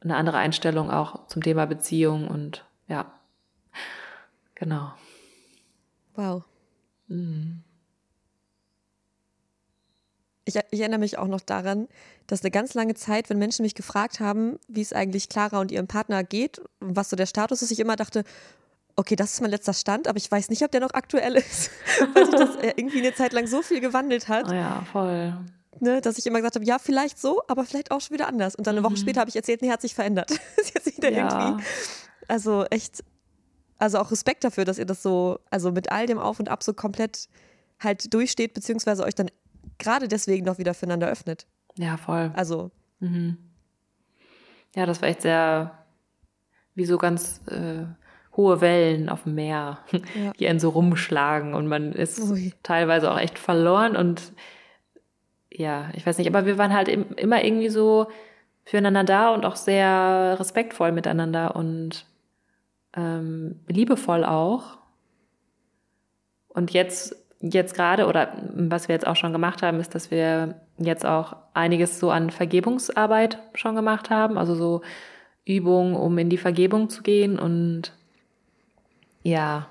[0.00, 3.12] eine andere Einstellung auch zum Thema Beziehung und ja,
[4.54, 4.92] genau.
[6.14, 6.44] Wow.
[7.08, 7.62] Mhm.
[10.44, 11.88] Ich, ich, erinnere mich auch noch daran,
[12.26, 15.70] dass eine ganz lange Zeit, wenn Menschen mich gefragt haben, wie es eigentlich Clara und
[15.70, 18.24] ihrem Partner geht und was so der Status ist, ich immer dachte,
[18.96, 21.70] okay, das ist mein letzter Stand, aber ich weiß nicht, ob der noch aktuell ist,
[22.14, 24.48] weil sich das äh, irgendwie eine Zeit lang so viel gewandelt hat.
[24.48, 25.34] Oh ja, voll
[25.80, 28.54] ne, dass ich immer gesagt habe, ja, vielleicht so, aber vielleicht auch schon wieder anders.
[28.54, 28.98] Und dann eine Woche mhm.
[28.98, 30.30] später habe ich erzählt, nee, hat sich verändert.
[30.56, 31.48] ist jetzt wieder ja.
[31.48, 31.64] irgendwie.
[32.26, 33.04] Also echt,
[33.78, 36.62] also auch Respekt dafür, dass ihr das so, also mit all dem Auf und Ab
[36.62, 37.28] so komplett
[37.80, 39.30] halt durchsteht, beziehungsweise euch dann
[39.78, 41.46] gerade deswegen noch wieder füreinander öffnet.
[41.76, 42.32] Ja, voll.
[42.34, 42.70] Also.
[43.00, 43.38] Mhm.
[44.74, 45.84] Ja, das war echt sehr,
[46.74, 47.84] wie so ganz äh,
[48.36, 49.78] hohe Wellen auf dem Meer,
[50.14, 50.32] ja.
[50.38, 52.52] die einen so rumschlagen und man ist Ui.
[52.62, 54.32] teilweise auch echt verloren und
[55.52, 58.08] ja, ich weiß nicht, aber wir waren halt immer irgendwie so
[58.64, 62.04] füreinander da und auch sehr respektvoll miteinander und
[62.94, 64.78] ähm, liebevoll auch.
[66.48, 70.60] Und jetzt, jetzt gerade, oder was wir jetzt auch schon gemacht haben, ist, dass wir
[70.76, 74.82] jetzt auch einiges so an Vergebungsarbeit schon gemacht haben, also so
[75.44, 77.92] Übungen, um in die Vergebung zu gehen und
[79.22, 79.68] ja,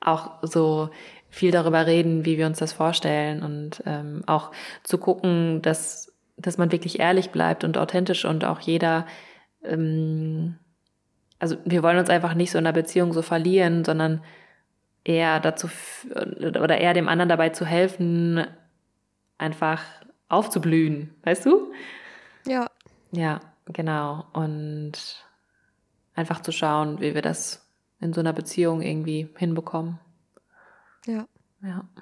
[0.00, 0.90] auch so
[1.34, 4.52] viel darüber reden, wie wir uns das vorstellen und ähm, auch
[4.84, 9.04] zu gucken, dass, dass man wirklich ehrlich bleibt und authentisch und auch jeder,
[9.64, 10.56] ähm,
[11.40, 14.22] also wir wollen uns einfach nicht so in einer Beziehung so verlieren, sondern
[15.02, 15.68] eher dazu
[16.14, 18.46] oder eher dem anderen dabei zu helfen,
[19.36, 19.82] einfach
[20.28, 21.72] aufzublühen, weißt du?
[22.46, 22.66] Ja.
[23.10, 24.24] Ja, genau.
[24.32, 24.92] Und
[26.14, 27.68] einfach zu schauen, wie wir das
[28.00, 29.98] in so einer Beziehung irgendwie hinbekommen.
[31.06, 31.26] Ja.
[31.62, 31.88] Ja.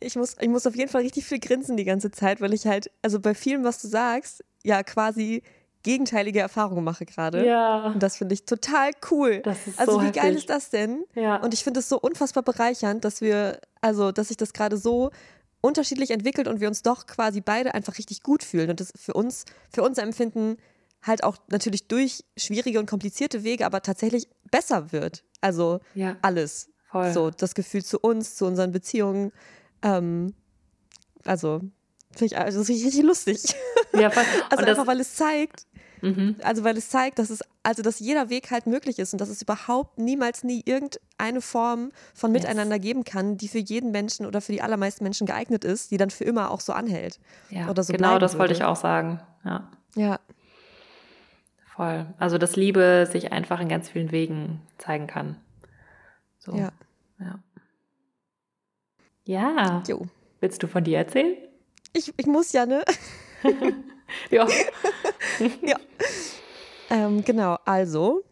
[0.00, 2.66] Ich muss, ich muss auf jeden Fall richtig viel grinsen die ganze Zeit, weil ich
[2.66, 5.42] halt, also bei vielem, was du sagst, ja quasi
[5.82, 7.46] gegenteilige Erfahrungen mache gerade.
[7.46, 7.86] Ja.
[7.86, 9.40] Und das finde ich total cool.
[9.40, 10.22] Das ist also so wie heftig.
[10.22, 11.04] geil ist das denn?
[11.14, 11.36] Ja.
[11.36, 15.10] Und ich finde es so unfassbar bereichernd, dass wir, also dass sich das gerade so
[15.60, 19.14] unterschiedlich entwickelt und wir uns doch quasi beide einfach richtig gut fühlen und das für
[19.14, 20.56] uns, für unser Empfinden
[21.02, 25.24] halt auch natürlich durch schwierige und komplizierte Wege, aber tatsächlich besser wird.
[25.40, 26.16] Also ja.
[26.22, 26.70] alles.
[26.90, 27.12] Voll.
[27.12, 29.32] So, das Gefühl zu uns, zu unseren Beziehungen.
[29.82, 30.34] Ähm,
[31.24, 31.60] also,
[32.12, 33.54] finde ich, also, das richtig lustig.
[33.92, 34.24] Ja, voll.
[34.50, 35.66] also einfach, weil es zeigt,
[36.00, 36.36] mhm.
[36.42, 39.28] also weil es zeigt, dass es, also dass jeder Weg halt möglich ist und dass
[39.28, 42.82] es überhaupt niemals nie irgendeine Form von Miteinander yes.
[42.82, 46.10] geben kann, die für jeden Menschen oder für die allermeisten Menschen geeignet ist, die dann
[46.10, 47.20] für immer auch so anhält.
[47.50, 48.40] Ja, oder so genau das würde.
[48.40, 49.20] wollte ich auch sagen.
[49.44, 49.70] Ja.
[49.94, 50.20] Ja.
[51.78, 52.12] Voll.
[52.18, 55.36] Also, dass Liebe sich einfach in ganz vielen Wegen zeigen kann.
[56.40, 56.52] So.
[56.52, 56.72] Ja.
[57.20, 57.38] Ja.
[59.22, 59.82] Ja.
[59.86, 60.08] Jo.
[60.40, 61.36] Willst du von dir erzählen?
[61.92, 62.82] Ich, ich muss ja, ne?
[64.30, 64.48] ja.
[65.62, 65.76] ja.
[66.90, 68.24] Ähm, genau, also.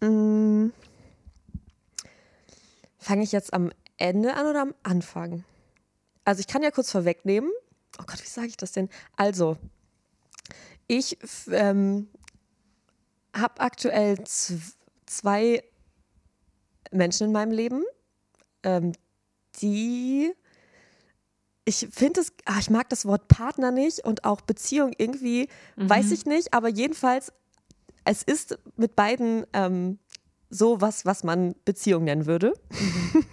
[0.00, 0.70] Mm,
[2.98, 5.44] Fange ich jetzt am Ende an oder am Anfang?
[6.24, 7.52] Also ich kann ja kurz vorwegnehmen.
[8.00, 8.88] Oh Gott, wie sage ich das denn?
[9.16, 9.58] Also,
[10.88, 11.18] ich
[11.52, 12.08] ähm,
[13.34, 14.22] habe aktuell
[15.06, 15.62] zwei
[16.90, 17.82] Menschen in meinem Leben,
[18.62, 18.92] ähm,
[19.60, 20.32] die
[21.64, 25.88] ich finde es, ach, ich mag das Wort Partner nicht und auch Beziehung irgendwie, mhm.
[25.88, 27.32] weiß ich nicht, aber jedenfalls,
[28.04, 29.98] es ist mit beiden ähm,
[30.50, 32.52] so was, was man Beziehung nennen würde.
[32.70, 33.24] Mhm.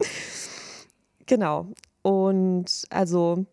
[1.26, 1.66] genau.
[2.02, 3.44] Und also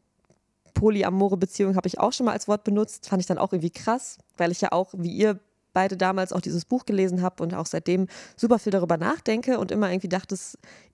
[0.74, 3.70] polyamore Beziehung habe ich auch schon mal als Wort benutzt, fand ich dann auch irgendwie
[3.70, 5.40] krass, weil ich ja auch, wie ihr
[5.76, 9.72] beide damals auch dieses Buch gelesen habe und auch seitdem super viel darüber nachdenke und
[9.72, 10.36] immer irgendwie dachte,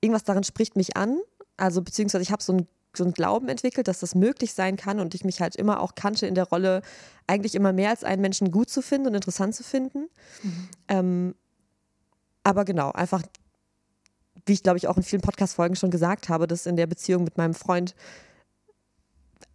[0.02, 1.20] irgendwas darin spricht mich an.
[1.56, 5.00] Also beziehungsweise ich habe so ein so einen Glauben entwickelt, dass das möglich sein kann
[5.00, 6.82] und ich mich halt immer auch kannte in der Rolle,
[7.26, 10.10] eigentlich immer mehr als einen Menschen gut zu finden und interessant zu finden.
[10.44, 10.70] Mhm.
[10.90, 11.36] Ähm,
[12.44, 13.22] aber genau, einfach,
[14.46, 17.24] wie ich glaube ich auch in vielen Podcast-Folgen schon gesagt habe, dass in der Beziehung
[17.24, 17.96] mit meinem Freund,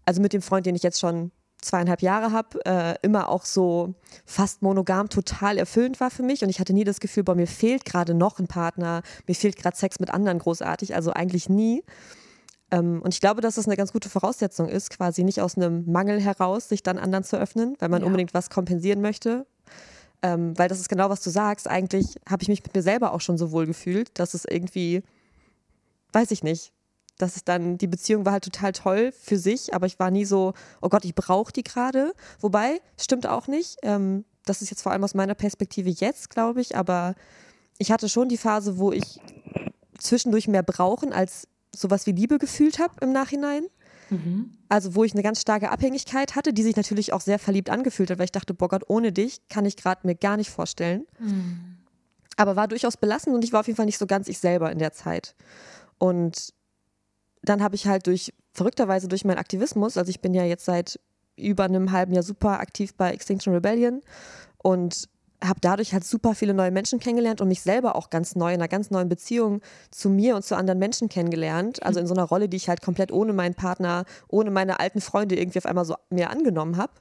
[0.07, 1.31] also mit dem Freund, den ich jetzt schon
[1.67, 6.43] zweieinhalb Jahre habe, äh, immer auch so fast monogam total erfüllend war für mich.
[6.43, 9.57] Und ich hatte nie das Gefühl, boah, mir fehlt gerade noch ein Partner, mir fehlt
[9.57, 11.85] gerade Sex mit anderen großartig, also eigentlich nie.
[12.71, 15.91] Ähm, und ich glaube, dass das eine ganz gute Voraussetzung ist, quasi nicht aus einem
[15.91, 18.07] Mangel heraus, sich dann anderen zu öffnen, weil man ja.
[18.07, 19.47] unbedingt was kompensieren möchte.
[20.23, 21.69] Ähm, weil das ist genau, was du sagst.
[21.69, 25.03] Eigentlich habe ich mich mit mir selber auch schon so wohl gefühlt, dass es irgendwie,
[26.13, 26.73] weiß ich nicht,
[27.19, 30.25] dass es dann, die Beziehung war halt total toll für sich, aber ich war nie
[30.25, 30.53] so,
[30.83, 32.13] oh Gott, ich brauche die gerade.
[32.41, 33.79] Wobei, stimmt auch nicht.
[33.83, 37.15] Ähm, das ist jetzt vor allem aus meiner Perspektive jetzt, glaube ich, aber
[37.79, 39.21] ich hatte schon die Phase, wo ich
[39.99, 43.65] zwischendurch mehr brauchen als sowas wie Liebe gefühlt habe im Nachhinein.
[44.11, 44.53] Mhm.
[44.69, 48.11] Also wo ich eine ganz starke Abhängigkeit hatte, die sich natürlich auch sehr verliebt angefühlt
[48.11, 51.07] hat, weil ich dachte, boah Gott, ohne dich kann ich gerade mir gar nicht vorstellen.
[51.19, 51.77] Mhm.
[52.37, 54.71] Aber war durchaus belastend und ich war auf jeden Fall nicht so ganz ich selber
[54.71, 55.35] in der Zeit.
[55.99, 56.53] Und
[57.49, 60.99] dann habe ich halt durch, verrückterweise durch meinen Aktivismus, also ich bin ja jetzt seit
[61.37, 64.01] über einem halben Jahr super aktiv bei Extinction Rebellion
[64.63, 65.09] und
[65.45, 68.61] habe dadurch halt super viele neue Menschen kennengelernt und mich selber auch ganz neu in
[68.61, 71.83] einer ganz neuen Beziehung zu mir und zu anderen Menschen kennengelernt.
[71.83, 75.01] Also in so einer Rolle, die ich halt komplett ohne meinen Partner, ohne meine alten
[75.01, 76.93] Freunde irgendwie auf einmal so mir angenommen habe.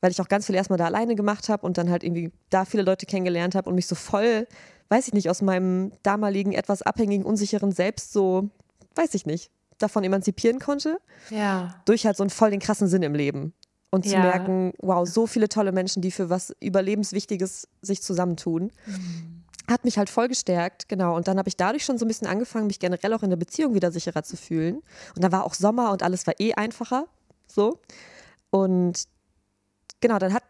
[0.00, 2.66] Weil ich auch ganz viel erstmal da alleine gemacht habe und dann halt irgendwie da
[2.66, 4.46] viele Leute kennengelernt habe und mich so voll,
[4.90, 8.50] weiß ich nicht, aus meinem damaligen etwas abhängigen, unsicheren Selbst so,
[8.96, 10.98] weiß ich nicht, davon emanzipieren konnte.
[11.30, 11.82] Ja.
[11.84, 13.52] Durch halt so einen voll den krassen Sinn im Leben
[13.90, 14.20] und zu ja.
[14.20, 18.72] merken, wow, so viele tolle Menschen, die für was Überlebenswichtiges sich zusammentun.
[18.86, 19.44] Mhm.
[19.68, 21.16] Hat mich halt voll gestärkt, genau.
[21.16, 23.36] Und dann habe ich dadurch schon so ein bisschen angefangen, mich generell auch in der
[23.36, 24.76] Beziehung wieder sicherer zu fühlen.
[25.16, 27.06] Und da war auch Sommer und alles war eh einfacher.
[27.46, 27.80] So.
[28.50, 29.04] Und
[30.00, 30.44] genau, dann hat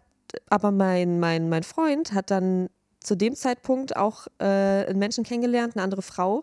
[0.50, 2.68] aber mein, mein, mein Freund hat dann
[3.00, 6.42] zu dem Zeitpunkt auch äh, einen Menschen kennengelernt, eine andere Frau,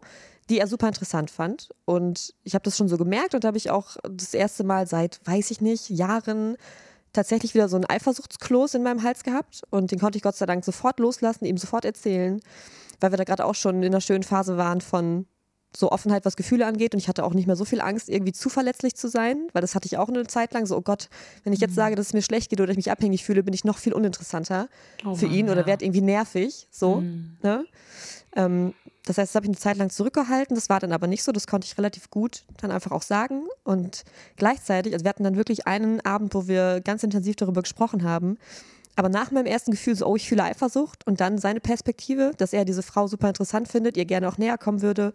[0.50, 1.70] die er super interessant fand.
[1.86, 4.88] Und ich habe das schon so gemerkt und da habe ich auch das erste Mal
[4.88, 6.58] seit, weiß ich nicht, Jahren
[7.14, 10.46] tatsächlich wieder so einen Eifersuchtskloß in meinem Hals gehabt und den konnte ich Gott sei
[10.46, 12.42] Dank sofort loslassen, ihm sofort erzählen,
[13.00, 15.28] weil wir da gerade auch schon in einer schönen Phase waren von
[15.76, 18.32] so Offenheit, was Gefühle angeht und ich hatte auch nicht mehr so viel Angst, irgendwie
[18.32, 21.10] zu verletzlich zu sein, weil das hatte ich auch eine Zeit lang so, oh Gott,
[21.44, 21.76] wenn ich jetzt mhm.
[21.76, 23.94] sage, dass es mir schlecht geht oder ich mich abhängig fühle, bin ich noch viel
[23.94, 24.70] uninteressanter
[25.06, 25.68] oh für Mann, ihn oder ja.
[25.68, 27.38] werde irgendwie nervig, so, mhm.
[27.42, 27.66] ne?
[28.36, 28.74] Ähm,
[29.06, 30.56] das heißt, das habe ich eine Zeit lang zurückgehalten.
[30.56, 31.32] Das war dann aber nicht so.
[31.32, 33.44] Das konnte ich relativ gut dann einfach auch sagen.
[33.64, 34.04] Und
[34.38, 38.38] gleichzeitig, also wir hatten dann wirklich einen Abend, wo wir ganz intensiv darüber gesprochen haben.
[38.96, 42.54] Aber nach meinem ersten Gefühl, so, oh, ich fühle Eifersucht und dann seine Perspektive, dass
[42.54, 45.14] er diese Frau super interessant findet, ihr gerne auch näher kommen würde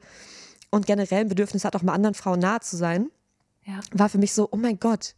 [0.70, 3.10] und generell ein Bedürfnis hat, auch mal anderen Frauen nahe zu sein,
[3.64, 3.80] ja.
[3.92, 5.14] war für mich so, oh mein Gott,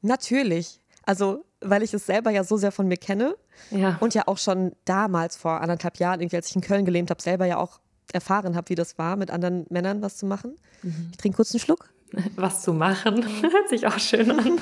[0.00, 0.80] natürlich.
[1.04, 3.34] Also, weil ich es selber ja so sehr von mir kenne
[3.70, 3.98] ja.
[4.00, 7.20] und ja auch schon damals vor anderthalb Jahren, irgendwie als ich in Köln gelebt habe,
[7.20, 7.80] selber ja auch
[8.12, 10.56] erfahren habe, wie das war, mit anderen Männern was zu machen.
[10.82, 11.08] Mhm.
[11.10, 11.90] Ich trinke kurz einen Schluck.
[12.36, 14.60] Was zu machen, hört sich auch schön an.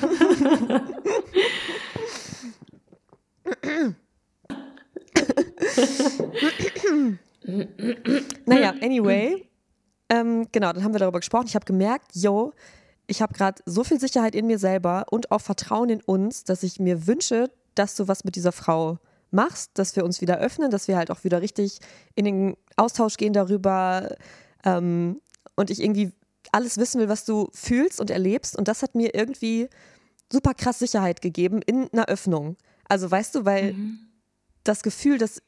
[8.45, 9.47] naja, anyway,
[10.09, 11.45] ähm, genau, dann haben wir darüber gesprochen.
[11.47, 12.53] Ich habe gemerkt, yo,
[13.07, 16.63] ich habe gerade so viel Sicherheit in mir selber und auch Vertrauen in uns, dass
[16.63, 18.97] ich mir wünsche, dass du was mit dieser Frau
[19.33, 21.79] machst, dass wir uns wieder öffnen, dass wir halt auch wieder richtig
[22.15, 24.15] in den Austausch gehen darüber
[24.63, 25.21] ähm,
[25.55, 26.11] und ich irgendwie
[26.51, 28.55] alles wissen will, was du fühlst und erlebst.
[28.55, 29.69] Und das hat mir irgendwie
[30.31, 32.57] super krass Sicherheit gegeben in einer Öffnung.
[32.87, 33.99] Also weißt du, weil mhm.
[34.63, 35.41] das Gefühl, dass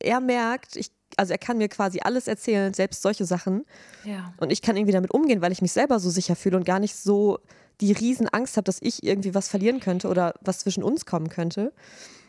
[0.00, 3.64] er merkt, ich, also er kann mir quasi alles erzählen, selbst solche Sachen.
[4.04, 4.34] Ja.
[4.38, 6.80] Und ich kann irgendwie damit umgehen, weil ich mich selber so sicher fühle und gar
[6.80, 7.38] nicht so
[7.80, 11.72] die Riesenangst habe, dass ich irgendwie was verlieren könnte oder was zwischen uns kommen könnte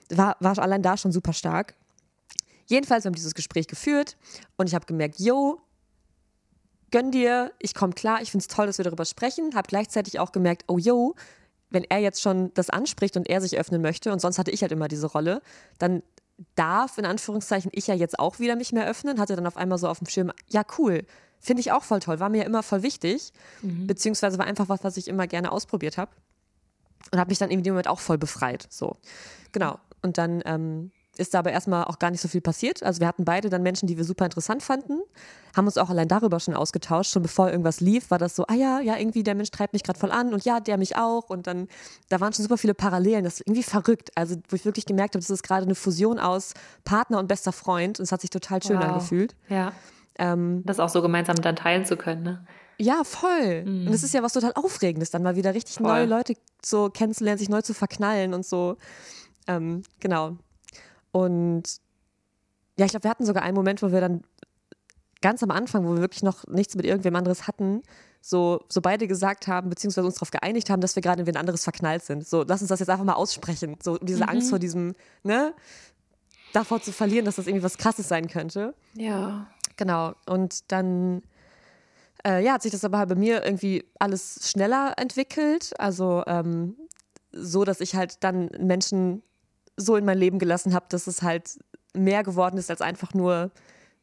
[0.09, 1.75] war, war allein da schon super stark.
[2.65, 4.17] Jedenfalls haben wir dieses Gespräch geführt
[4.57, 5.59] und ich habe gemerkt, yo,
[6.91, 10.19] gönn dir, ich komme klar, ich finde es toll, dass wir darüber sprechen, habe gleichzeitig
[10.19, 11.15] auch gemerkt, oh yo,
[11.69, 14.61] wenn er jetzt schon das anspricht und er sich öffnen möchte und sonst hatte ich
[14.61, 15.41] halt immer diese Rolle,
[15.79, 16.03] dann
[16.55, 19.77] darf in Anführungszeichen ich ja jetzt auch wieder mich mehr öffnen, hatte dann auf einmal
[19.77, 21.05] so auf dem Schirm, ja cool,
[21.39, 23.87] finde ich auch voll toll, war mir ja immer voll wichtig, mhm.
[23.87, 26.11] beziehungsweise war einfach was, was ich immer gerne ausprobiert habe
[27.11, 28.97] und habe mich dann in dem Moment auch voll befreit, so,
[29.51, 29.79] genau.
[30.03, 32.81] Und dann ähm, ist da aber erstmal auch gar nicht so viel passiert.
[32.83, 34.99] Also wir hatten beide dann Menschen, die wir super interessant fanden,
[35.55, 37.11] haben uns auch allein darüber schon ausgetauscht.
[37.11, 39.83] Schon bevor irgendwas lief, war das so, ah ja, ja, irgendwie der Mensch treibt mich
[39.83, 41.29] gerade voll an und ja, der mich auch.
[41.29, 41.67] Und dann,
[42.09, 43.23] da waren schon super viele Parallelen.
[43.23, 44.09] Das ist irgendwie verrückt.
[44.15, 47.51] Also wo ich wirklich gemerkt habe, das ist gerade eine Fusion aus Partner und bester
[47.51, 47.99] Freund.
[47.99, 48.85] Und es hat sich total schön wow.
[48.85, 49.35] angefühlt.
[49.49, 49.71] Ja.
[50.17, 52.45] Ähm, das auch so gemeinsam dann teilen zu können, ne?
[52.79, 53.63] Ja, voll.
[53.65, 53.87] Mhm.
[53.87, 55.87] Und es ist ja was total Aufregendes, dann mal wieder richtig voll.
[55.87, 56.33] neue Leute
[56.65, 58.77] so kennenzulernen, sich neu zu verknallen und so.
[59.47, 60.37] Ähm, genau.
[61.11, 61.63] Und
[62.77, 64.23] ja, ich glaube, wir hatten sogar einen Moment, wo wir dann
[65.21, 67.81] ganz am Anfang, wo wir wirklich noch nichts mit irgendwem anderes hatten,
[68.21, 71.37] so, so beide gesagt haben, beziehungsweise uns darauf geeinigt haben, dass wir gerade in wen
[71.37, 72.27] anderes verknallt sind.
[72.27, 73.77] So, lass uns das jetzt einfach mal aussprechen.
[73.83, 74.29] So, diese mhm.
[74.29, 75.53] Angst vor diesem, ne,
[76.53, 78.73] davor zu verlieren, dass das irgendwie was Krasses sein könnte.
[78.95, 79.47] Ja.
[79.75, 80.13] Genau.
[80.25, 81.21] Und dann,
[82.25, 85.73] äh, ja, hat sich das aber bei mir irgendwie alles schneller entwickelt.
[85.79, 86.77] Also, ähm,
[87.33, 89.23] so, dass ich halt dann Menschen
[89.77, 91.59] so in mein Leben gelassen habe, dass es halt
[91.93, 93.51] mehr geworden ist als einfach nur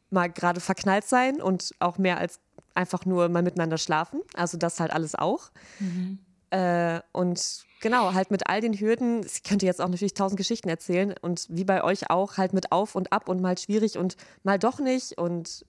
[0.09, 2.39] mal gerade verknallt sein und auch mehr als
[2.75, 4.21] einfach nur mal miteinander schlafen.
[4.35, 5.51] Also das halt alles auch.
[5.79, 6.19] Mhm.
[6.49, 10.69] Äh, und genau, halt mit all den Hürden, ich könnte jetzt auch natürlich tausend Geschichten
[10.69, 14.17] erzählen und wie bei euch auch, halt mit auf und ab und mal schwierig und
[14.43, 15.17] mal doch nicht.
[15.17, 15.65] Und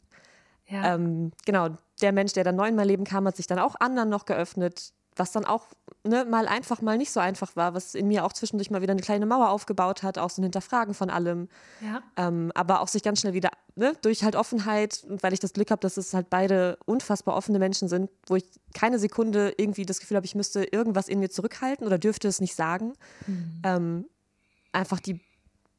[0.66, 0.94] ja.
[0.94, 1.68] ähm, genau,
[2.00, 4.26] der Mensch, der dann neu in mein Leben kam, hat sich dann auch anderen noch
[4.26, 5.66] geöffnet, was dann auch
[6.05, 8.92] ne, mal einfach, mal nicht so einfach war, was in mir auch zwischendurch mal wieder
[8.92, 11.48] eine kleine Mauer aufgebaut hat, auch so ein Hinterfragen von allem.
[11.81, 12.03] Ja.
[12.16, 15.53] Ähm, aber auch sich ganz schnell wieder, ne, durch halt Offenheit und weil ich das
[15.53, 18.44] Glück habe, dass es halt beide unfassbar offene Menschen sind, wo ich
[18.75, 22.40] keine Sekunde irgendwie das Gefühl habe, ich müsste irgendwas in mir zurückhalten oder dürfte es
[22.40, 22.94] nicht sagen.
[23.27, 23.62] Mhm.
[23.64, 24.05] Ähm,
[24.72, 25.20] einfach die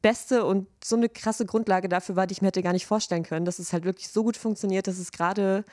[0.00, 3.22] beste und so eine krasse Grundlage dafür war, die ich mir hätte gar nicht vorstellen
[3.22, 5.64] können, dass es halt wirklich so gut funktioniert, dass es gerade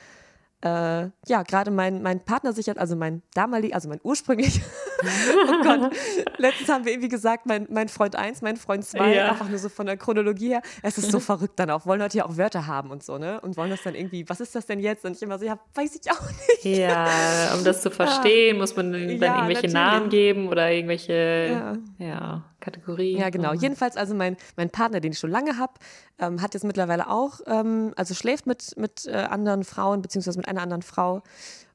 [0.62, 4.60] äh, ja, gerade mein, mein Partner sich hat, also mein damaliger, also mein ursprünglich,
[5.48, 5.92] oh Gott,
[6.38, 9.30] letztens haben wir irgendwie gesagt, mein, mein Freund 1, mein Freund 2, ja.
[9.30, 10.62] einfach nur so von der Chronologie her.
[10.82, 13.40] Es ist so verrückt dann auch, wollen Leute ja auch Wörter haben und so, ne?
[13.40, 15.04] Und wollen das dann irgendwie, was ist das denn jetzt?
[15.04, 16.78] Und ich immer so, ja, weiß ich auch nicht.
[16.78, 18.60] Ja, um das zu verstehen, ja.
[18.60, 19.72] muss man dann ja, irgendwelche natürlich.
[19.72, 22.44] Namen geben oder irgendwelche, ja.
[22.62, 23.18] Kategorien.
[23.18, 23.52] Ja, genau.
[23.52, 25.74] Jedenfalls also mein, mein Partner, den ich schon lange habe,
[26.18, 30.48] ähm, hat jetzt mittlerweile auch, ähm, also schläft mit, mit äh, anderen Frauen, beziehungsweise mit
[30.48, 31.22] einer anderen Frau.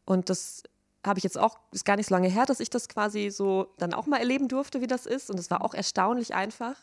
[0.06, 0.64] Und das
[1.06, 3.68] habe ich jetzt auch, ist gar nicht so lange her, dass ich das quasi so
[3.78, 5.30] dann auch mal erleben durfte, wie das ist.
[5.30, 6.76] Und es war auch erstaunlich einfach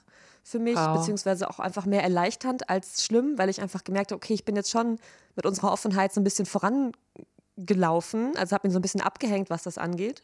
[0.43, 0.99] für mich, wow.
[0.99, 4.57] beziehungsweise auch einfach mehr erleichternd als schlimm, weil ich einfach gemerkt habe, okay, ich bin
[4.57, 4.99] jetzt schon
[5.37, 9.63] mit unserer Offenheit so ein bisschen vorangelaufen, also habe ihn so ein bisschen abgehängt, was
[9.63, 10.23] das angeht.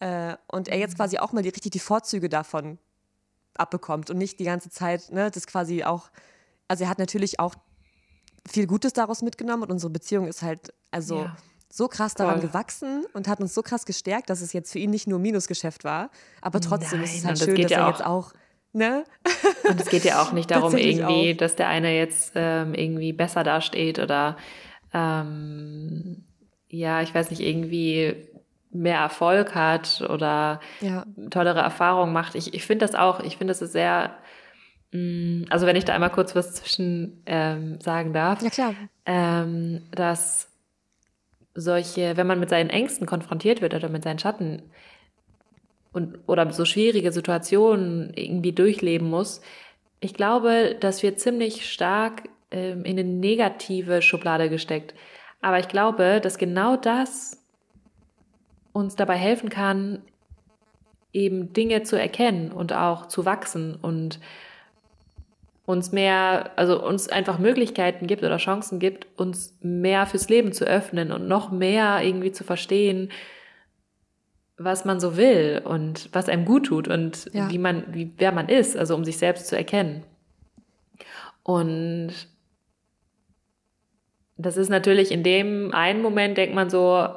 [0.00, 0.96] Äh, und er jetzt mhm.
[0.96, 2.78] quasi auch mal die, richtig die Vorzüge davon
[3.54, 6.10] abbekommt und nicht die ganze Zeit, ne, das quasi auch,
[6.68, 7.54] also er hat natürlich auch
[8.48, 11.36] viel Gutes daraus mitgenommen und unsere Beziehung ist halt, also ja.
[11.70, 12.48] so krass daran Voll.
[12.48, 15.84] gewachsen und hat uns so krass gestärkt, dass es jetzt für ihn nicht nur Minusgeschäft
[15.84, 18.32] war, aber trotzdem Nein, ist es halt schön, dass ja er jetzt auch
[18.72, 19.04] Ne?
[19.68, 21.36] Und es geht ja auch nicht darum, irgendwie, auch.
[21.38, 24.36] dass der eine jetzt ähm, irgendwie besser dasteht oder
[24.92, 26.24] ähm,
[26.68, 28.28] ja, ich weiß nicht, irgendwie
[28.70, 31.04] mehr Erfolg hat oder ja.
[31.30, 32.34] tollere Erfahrungen macht.
[32.34, 34.16] Ich, ich finde das auch, ich finde das ist sehr,
[34.92, 38.74] mh, mm, also wenn ich da einmal kurz was zwischen ähm, sagen darf, ja, klar.
[39.06, 40.50] Ähm, dass
[41.54, 44.62] solche, wenn man mit seinen Ängsten konfrontiert wird oder mit seinen Schatten
[45.92, 49.40] und oder so schwierige Situationen irgendwie durchleben muss,
[50.00, 54.94] ich glaube, dass wir ziemlich stark ähm, in eine negative Schublade gesteckt.
[55.40, 57.42] Aber ich glaube, dass genau das
[58.72, 60.02] uns dabei helfen kann,
[61.12, 64.20] eben Dinge zu erkennen und auch zu wachsen und
[65.66, 70.64] uns mehr, also uns einfach Möglichkeiten gibt oder Chancen gibt, uns mehr fürs Leben zu
[70.64, 73.10] öffnen und noch mehr irgendwie zu verstehen,
[74.56, 77.50] was man so will und was einem gut tut und ja.
[77.50, 80.04] wie man, wie, wer man ist, also um sich selbst zu erkennen.
[81.42, 82.12] Und
[84.40, 87.08] das ist natürlich in dem einen Moment, denkt man so,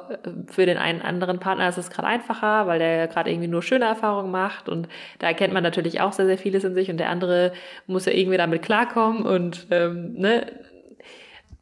[0.48, 3.84] für den einen anderen Partner ist es gerade einfacher, weil der gerade irgendwie nur schöne
[3.84, 4.88] Erfahrungen macht und
[5.20, 7.52] da erkennt man natürlich auch sehr, sehr vieles in sich und der andere
[7.86, 10.46] muss ja irgendwie damit klarkommen und ähm, ne.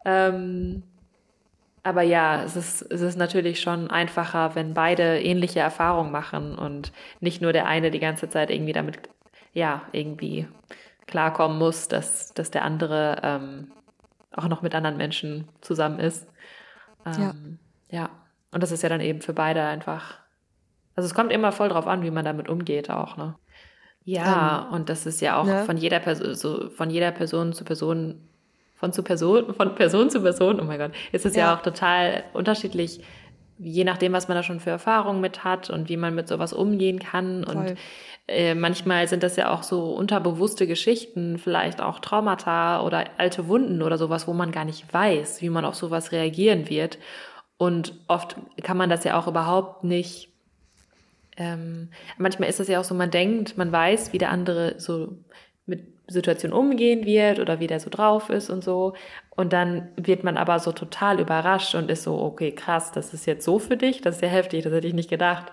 [0.07, 0.83] Ähm,
[1.83, 6.91] aber ja, es ist, es ist natürlich schon einfacher, wenn beide ähnliche Erfahrungen machen und
[7.21, 8.99] nicht nur der eine die ganze Zeit irgendwie damit,
[9.53, 10.47] ja, irgendwie
[11.07, 13.73] klarkommen muss, dass, dass der andere ähm,
[14.33, 16.27] auch noch mit anderen Menschen zusammen ist.
[17.07, 17.59] Ähm,
[17.89, 18.01] ja.
[18.01, 18.11] ja.
[18.53, 20.19] Und das ist ja dann eben für beide einfach.
[20.97, 23.35] Also es kommt immer voll drauf an, wie man damit umgeht auch, ne?
[24.05, 25.65] Ja, ähm, und das ist ja auch ne?
[25.65, 28.21] von jeder Person, so von jeder Person zu Person,
[28.75, 31.63] von zu Person, von Person zu Person, oh mein Gott, ist es ja, ja auch
[31.63, 33.05] total unterschiedlich,
[33.63, 36.53] je nachdem, was man da schon für Erfahrungen mit hat und wie man mit sowas
[36.53, 37.45] umgehen kann.
[37.45, 37.57] Voll.
[37.57, 37.77] Und
[38.27, 43.83] äh, manchmal sind das ja auch so unterbewusste Geschichten, vielleicht auch Traumata oder alte Wunden
[43.83, 46.99] oder sowas, wo man gar nicht weiß, wie man auf sowas reagieren wird.
[47.57, 50.29] Und oft kann man das ja auch überhaupt nicht.
[51.37, 55.19] Ähm, manchmal ist das ja auch so, man denkt, man weiß, wie der andere so
[55.67, 58.95] mit Situationen umgehen wird oder wie der so drauf ist und so.
[59.31, 63.27] Und dann wird man aber so total überrascht und ist so, okay, krass, das ist
[63.27, 65.53] jetzt so für dich, das ist ja heftig, das hätte ich nicht gedacht.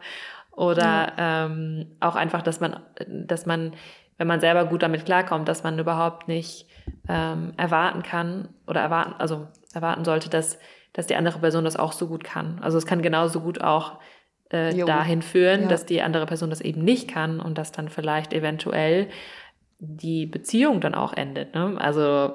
[0.52, 1.46] Oder ja.
[1.46, 3.74] ähm, auch einfach, dass man, dass man,
[4.18, 6.68] wenn man selber gut damit klarkommt, dass man überhaupt nicht
[7.08, 10.58] ähm, erwarten kann oder erwarten, also erwarten sollte, dass,
[10.94, 12.60] dass die andere Person das auch so gut kann.
[12.62, 14.00] Also es kann genauso gut auch
[14.50, 15.68] äh, dahin führen, ja.
[15.68, 19.10] dass die andere Person das eben nicht kann und dass dann vielleicht eventuell
[19.80, 21.54] die Beziehung dann auch endet.
[21.54, 21.80] Ne?
[21.80, 22.34] Also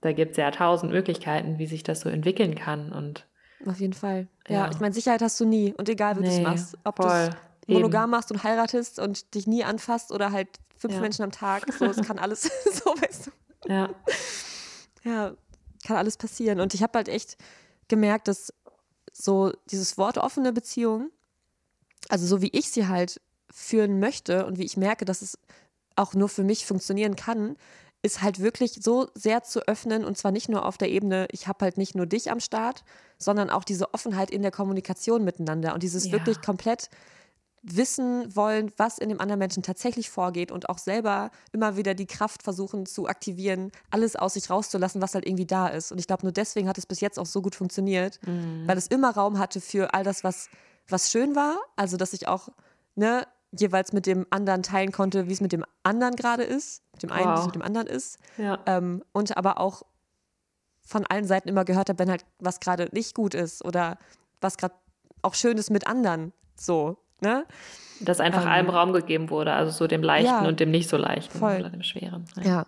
[0.00, 2.92] da gibt es ja tausend Möglichkeiten, wie sich das so entwickeln kann.
[2.92, 3.26] Und
[3.66, 4.28] auf jeden Fall.
[4.48, 4.70] Ja, ja.
[4.70, 5.74] ich meine, Sicherheit hast du nie.
[5.76, 6.78] Und egal, wie nee, du es machst.
[6.84, 7.30] Ob du es
[7.66, 11.00] monogam machst und heiratest und dich nie anfasst oder halt fünf ja.
[11.00, 11.70] Menschen am Tag.
[11.72, 13.72] So, es kann alles, so weißt du.
[13.72, 13.90] Ja.
[15.04, 15.32] Ja,
[15.86, 16.60] kann alles passieren.
[16.60, 17.36] Und ich habe halt echt
[17.88, 18.52] gemerkt, dass
[19.12, 21.10] so dieses Wort offene Beziehung,
[22.08, 23.20] also so wie ich sie halt
[23.50, 25.38] führen möchte und wie ich merke, dass es
[25.96, 27.56] auch nur für mich funktionieren kann,
[28.02, 31.48] ist halt wirklich so sehr zu öffnen und zwar nicht nur auf der Ebene, ich
[31.48, 32.84] habe halt nicht nur dich am Start,
[33.18, 36.12] sondern auch diese Offenheit in der Kommunikation miteinander und dieses ja.
[36.12, 36.88] wirklich komplett
[37.62, 42.06] wissen wollen, was in dem anderen Menschen tatsächlich vorgeht und auch selber immer wieder die
[42.06, 45.92] Kraft versuchen zu aktivieren, alles aus sich rauszulassen, was halt irgendwie da ist.
[45.92, 48.66] Und ich glaube, nur deswegen hat es bis jetzt auch so gut funktioniert, mhm.
[48.66, 50.48] weil es immer Raum hatte für all das, was,
[50.88, 51.58] was schön war.
[51.76, 52.48] Also, dass ich auch
[52.94, 57.02] ne, jeweils mit dem anderen teilen konnte, wie es mit dem anderen gerade ist, mit
[57.02, 57.34] dem einen, wow.
[57.36, 58.18] wie es mit dem anderen ist.
[58.38, 58.58] Ja.
[58.66, 59.82] Ähm, und aber auch
[60.82, 63.98] von allen Seiten immer gehört habe, wenn halt was gerade nicht gut ist oder
[64.40, 64.74] was gerade
[65.22, 66.32] auch schön ist mit anderen.
[66.56, 67.44] So, ne?
[68.00, 70.88] Dass einfach ähm, allem Raum gegeben wurde, also so dem Leichten ja, und dem nicht
[70.88, 71.60] so Leichten voll.
[71.60, 72.24] oder dem Schweren.
[72.36, 72.42] Ja.
[72.42, 72.66] ja.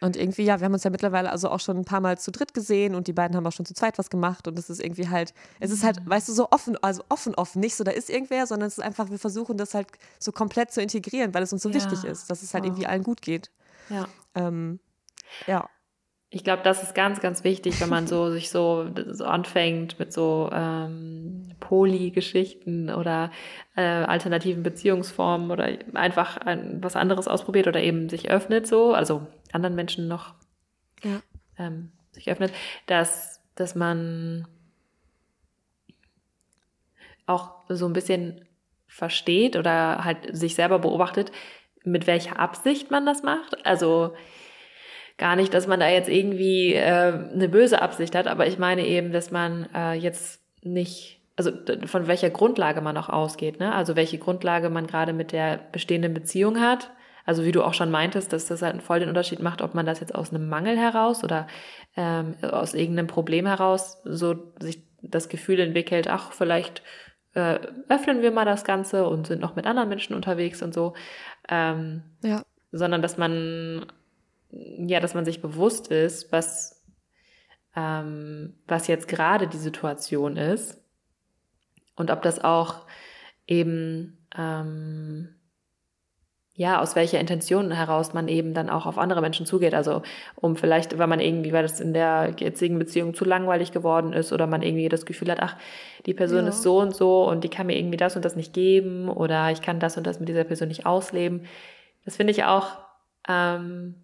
[0.00, 2.30] Und irgendwie, ja, wir haben uns ja mittlerweile also auch schon ein paar Mal zu
[2.30, 4.82] dritt gesehen und die beiden haben auch schon zu zweit was gemacht und es ist
[4.82, 6.10] irgendwie halt, es ist halt, mhm.
[6.10, 8.84] weißt du, so offen, also offen, offen, nicht so, da ist irgendwer, sondern es ist
[8.84, 9.88] einfach, wir versuchen das halt
[10.18, 11.74] so komplett zu integrieren, weil es uns so ja.
[11.74, 13.50] wichtig ist, dass es halt irgendwie allen gut geht.
[13.90, 14.08] Ja.
[14.34, 14.80] Ähm,
[15.46, 15.68] ja.
[16.32, 20.12] Ich glaube, das ist ganz, ganz wichtig, wenn man so sich so, so anfängt mit
[20.12, 23.32] so ähm, Poly-Geschichten oder
[23.76, 29.26] äh, alternativen Beziehungsformen oder einfach ein, was anderes ausprobiert oder eben sich öffnet so, also
[29.52, 30.34] anderen Menschen noch
[31.02, 31.22] ja.
[31.58, 32.52] ähm, sich öffnet,
[32.86, 34.46] dass, dass man
[37.26, 38.44] auch so ein bisschen
[38.86, 41.30] versteht oder halt sich selber beobachtet,
[41.84, 43.64] mit welcher Absicht man das macht.
[43.64, 44.14] Also
[45.16, 48.86] gar nicht, dass man da jetzt irgendwie äh, eine böse Absicht hat, aber ich meine
[48.86, 51.52] eben, dass man äh, jetzt nicht, also
[51.86, 53.74] von welcher Grundlage man auch ausgeht, ne?
[53.74, 56.90] Also welche Grundlage man gerade mit der bestehenden Beziehung hat.
[57.24, 59.86] Also wie du auch schon meintest, dass das halt voll den Unterschied macht, ob man
[59.86, 61.46] das jetzt aus einem Mangel heraus oder
[61.96, 66.82] ähm, aus irgendeinem Problem heraus so sich das Gefühl entwickelt, ach, vielleicht
[67.34, 67.58] äh,
[67.88, 70.94] öffnen wir mal das Ganze und sind noch mit anderen Menschen unterwegs und so.
[71.48, 72.42] Ähm, ja.
[72.72, 73.86] Sondern dass man
[74.52, 76.82] ja, dass man sich bewusst ist, was,
[77.76, 80.82] ähm, was jetzt gerade die Situation ist
[81.96, 82.86] und ob das auch
[83.46, 85.34] eben, ähm,
[86.60, 89.72] ja, aus welcher Intention heraus man eben dann auch auf andere Menschen zugeht.
[89.72, 90.02] Also
[90.36, 94.30] um vielleicht, weil man irgendwie, weil das in der jetzigen Beziehung zu langweilig geworden ist
[94.30, 95.56] oder man irgendwie das Gefühl hat, ach,
[96.04, 96.50] die Person ja.
[96.50, 99.50] ist so und so und die kann mir irgendwie das und das nicht geben oder
[99.50, 101.46] ich kann das und das mit dieser Person nicht ausleben.
[102.04, 102.76] Das finde ich auch
[103.26, 103.94] ähm,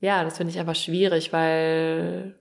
[0.00, 2.34] ja, das finde ich einfach schwierig, weil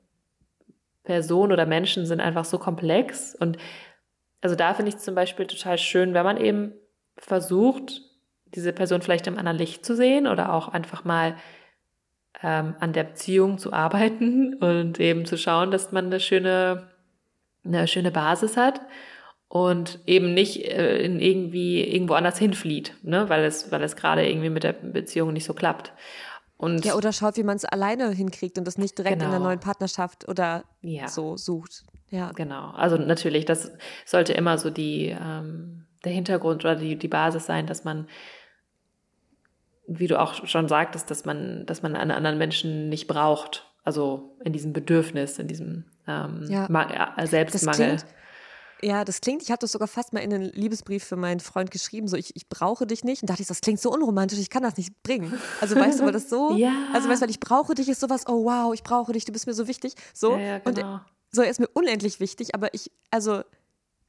[1.03, 3.35] Personen oder Menschen sind einfach so komplex.
[3.35, 3.59] Und
[4.41, 6.73] also da finde ich zum Beispiel total schön, wenn man eben
[7.15, 8.08] versucht,
[8.55, 11.35] diese Person vielleicht im anderen Licht zu sehen oder auch einfach mal
[12.43, 16.89] ähm, an der Beziehung zu arbeiten und eben zu schauen, dass man eine schöne,
[17.63, 18.81] eine schöne Basis hat
[19.47, 23.29] und eben nicht äh, in irgendwie irgendwo anders hinflieht, ne?
[23.29, 25.91] weil es, weil es gerade irgendwie mit der Beziehung nicht so klappt.
[26.55, 29.25] Und ja, oder schaut, wie man es alleine hinkriegt und das nicht direkt genau.
[29.25, 31.07] in der neuen Partnerschaft oder ja.
[31.07, 31.85] so sucht.
[32.09, 32.31] Ja.
[32.33, 32.71] Genau.
[32.71, 33.71] Also natürlich, das
[34.05, 38.07] sollte immer so die, ähm, der Hintergrund oder die, die Basis sein, dass man,
[39.89, 43.65] wie du auch schon sagtest, dass man, dass man einen anderen Menschen nicht braucht.
[43.83, 46.67] also in diesem Bedürfnis, in diesem ähm, ja.
[47.25, 47.91] Selbstmangel.
[47.93, 48.05] Das klingt,
[48.81, 51.71] ja, das klingt, ich habe das sogar fast mal in einen Liebesbrief für meinen Freund
[51.71, 53.23] geschrieben, so ich, ich brauche dich nicht.
[53.23, 55.33] Und dachte ich, das klingt so unromantisch, ich kann das nicht bringen.
[55.59, 56.71] Also weißt du, weil das so, ja.
[56.93, 59.31] also weißt du, weil ich brauche dich ist sowas, oh wow, ich brauche dich, du
[59.31, 59.95] bist mir so wichtig.
[60.13, 60.93] So, ja, ja, genau.
[60.93, 63.41] und so, er ist mir unendlich wichtig, aber ich, also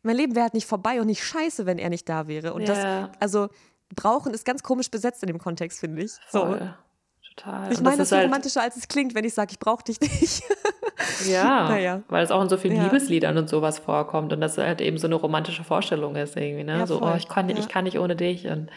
[0.02, 2.54] mein Leben wäre halt nicht vorbei und nicht scheiße, wenn er nicht da wäre.
[2.54, 3.48] Und das, also
[3.94, 6.12] brauchen ist ganz komisch besetzt in dem Kontext, finde ich.
[6.28, 6.58] Voll.
[6.58, 6.68] So.
[7.36, 7.72] Total.
[7.72, 10.00] Ich meine, das ist halt romantischer, als es klingt, wenn ich sage, ich brauche dich
[10.00, 10.42] nicht.
[11.26, 12.02] ja, naja.
[12.08, 12.84] weil es auch in so vielen ja.
[12.84, 16.78] Liebesliedern und sowas vorkommt und das halt eben so eine romantische Vorstellung ist irgendwie, ne?
[16.78, 17.56] Ja, so, oh, ich kann, ja.
[17.56, 18.70] ich kann nicht ohne dich und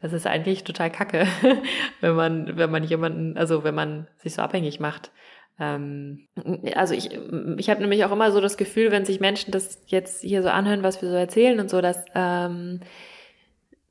[0.00, 1.26] das ist eigentlich total kacke,
[2.00, 5.10] wenn man, wenn man jemanden, also wenn man sich so abhängig macht.
[5.58, 6.26] Ähm,
[6.74, 7.10] also ich,
[7.56, 10.50] ich habe nämlich auch immer so das Gefühl, wenn sich Menschen das jetzt hier so
[10.50, 12.80] anhören, was wir so erzählen und so, dass ähm,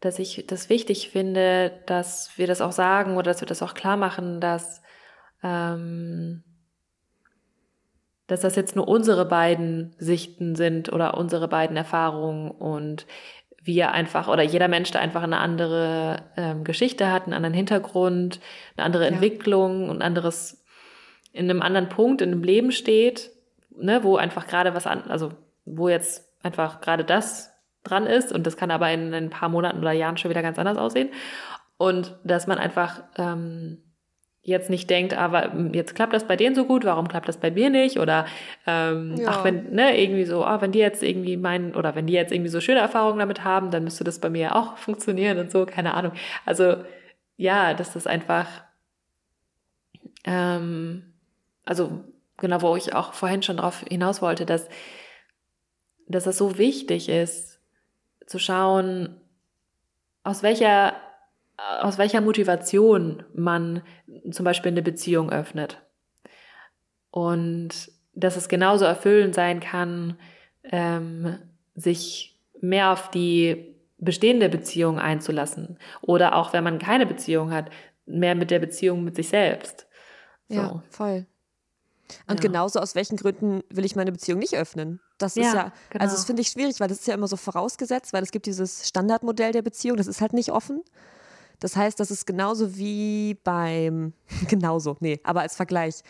[0.03, 3.73] dass ich das wichtig finde, dass wir das auch sagen oder dass wir das auch
[3.73, 4.81] klar machen, dass,
[5.41, 6.43] ähm,
[8.27, 13.05] dass das jetzt nur unsere beiden Sichten sind oder unsere beiden Erfahrungen und
[13.61, 18.41] wir einfach oder jeder Mensch da einfach eine andere ähm, Geschichte hat, einen anderen Hintergrund,
[18.75, 19.09] eine andere ja.
[19.09, 20.65] Entwicklung und anderes
[21.31, 23.31] in einem anderen Punkt in dem Leben steht,
[23.73, 25.31] ne, wo einfach gerade was an, also
[25.63, 27.52] wo jetzt einfach gerade das
[27.83, 30.57] dran ist und das kann aber in ein paar Monaten oder Jahren schon wieder ganz
[30.57, 31.09] anders aussehen.
[31.77, 33.79] Und dass man einfach ähm,
[34.43, 37.37] jetzt nicht denkt, aber hm, jetzt klappt das bei denen so gut, warum klappt das
[37.37, 37.97] bei mir nicht?
[37.97, 38.25] Oder
[38.67, 39.29] ähm, ja.
[39.29, 42.31] ach, wenn, ne, irgendwie so, ah, wenn die jetzt irgendwie meinen, oder wenn die jetzt
[42.31, 45.65] irgendwie so schöne Erfahrungen damit haben, dann müsste das bei mir auch funktionieren und so,
[45.65, 46.11] keine Ahnung.
[46.45, 46.75] Also
[47.37, 48.47] ja, dass das einfach,
[50.25, 51.13] ähm,
[51.65, 52.03] also
[52.37, 54.67] genau, wo ich auch vorhin schon drauf hinaus wollte, dass,
[56.07, 57.52] dass das so wichtig ist,
[58.25, 59.19] zu schauen,
[60.23, 60.93] aus welcher,
[61.57, 63.81] aus welcher Motivation man
[64.31, 65.81] zum Beispiel eine Beziehung öffnet.
[67.11, 70.17] Und dass es genauso erfüllend sein kann,
[70.63, 71.37] ähm,
[71.75, 75.77] sich mehr auf die bestehende Beziehung einzulassen.
[76.01, 77.69] Oder auch wenn man keine Beziehung hat,
[78.05, 79.87] mehr mit der Beziehung mit sich selbst.
[80.49, 80.55] So.
[80.55, 81.25] Ja, voll.
[82.27, 82.49] Und ja.
[82.49, 84.99] genauso aus welchen Gründen will ich meine Beziehung nicht öffnen?
[85.23, 86.03] Das ja, ist ja, genau.
[86.03, 88.45] also das finde ich schwierig, weil das ist ja immer so vorausgesetzt, weil es gibt
[88.45, 90.81] dieses Standardmodell der Beziehung, das ist halt nicht offen.
[91.59, 94.13] Das heißt, das ist genauso wie beim,
[94.49, 96.03] genauso, nee, aber als Vergleich,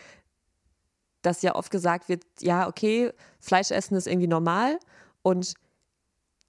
[1.22, 4.78] dass ja oft gesagt wird, ja, okay, Fleisch essen ist irgendwie normal
[5.22, 5.54] und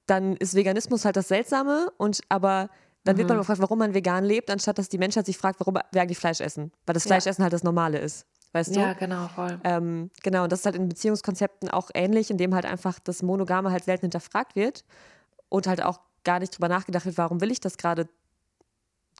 [0.07, 2.69] dann ist Veganismus halt das Seltsame und aber
[3.03, 3.19] dann mhm.
[3.19, 3.41] wird man mhm.
[3.41, 6.41] gefragt, warum man vegan lebt, anstatt dass die Menschheit sich fragt, warum wir eigentlich Fleisch
[6.41, 6.71] essen.
[6.85, 7.43] Weil das Fleischessen ja.
[7.43, 8.79] halt das Normale ist weißt du?
[8.79, 9.59] Ja, genau, voll.
[9.63, 13.71] Ähm, genau, und das ist halt in Beziehungskonzepten auch ähnlich, indem halt einfach das Monogame
[13.71, 14.85] halt selten hinterfragt wird
[15.49, 18.07] und halt auch gar nicht drüber nachgedacht wird, warum will ich das gerade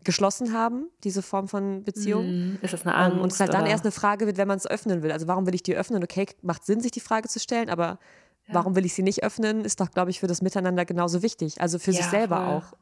[0.03, 2.25] geschlossen haben, diese Form von Beziehung.
[2.25, 3.17] Mm, ist das eine Angst?
[3.17, 3.59] Um, und es halt oder?
[3.59, 5.11] dann erst eine Frage wird, wenn man es öffnen will.
[5.11, 6.03] Also warum will ich die öffnen?
[6.03, 7.99] Okay, macht Sinn, sich die Frage zu stellen, aber
[8.47, 8.53] ja.
[8.53, 11.61] warum will ich sie nicht öffnen, ist doch, glaube ich, für das Miteinander genauso wichtig.
[11.61, 12.45] Also für ja, sich selber voll.
[12.45, 12.73] auch.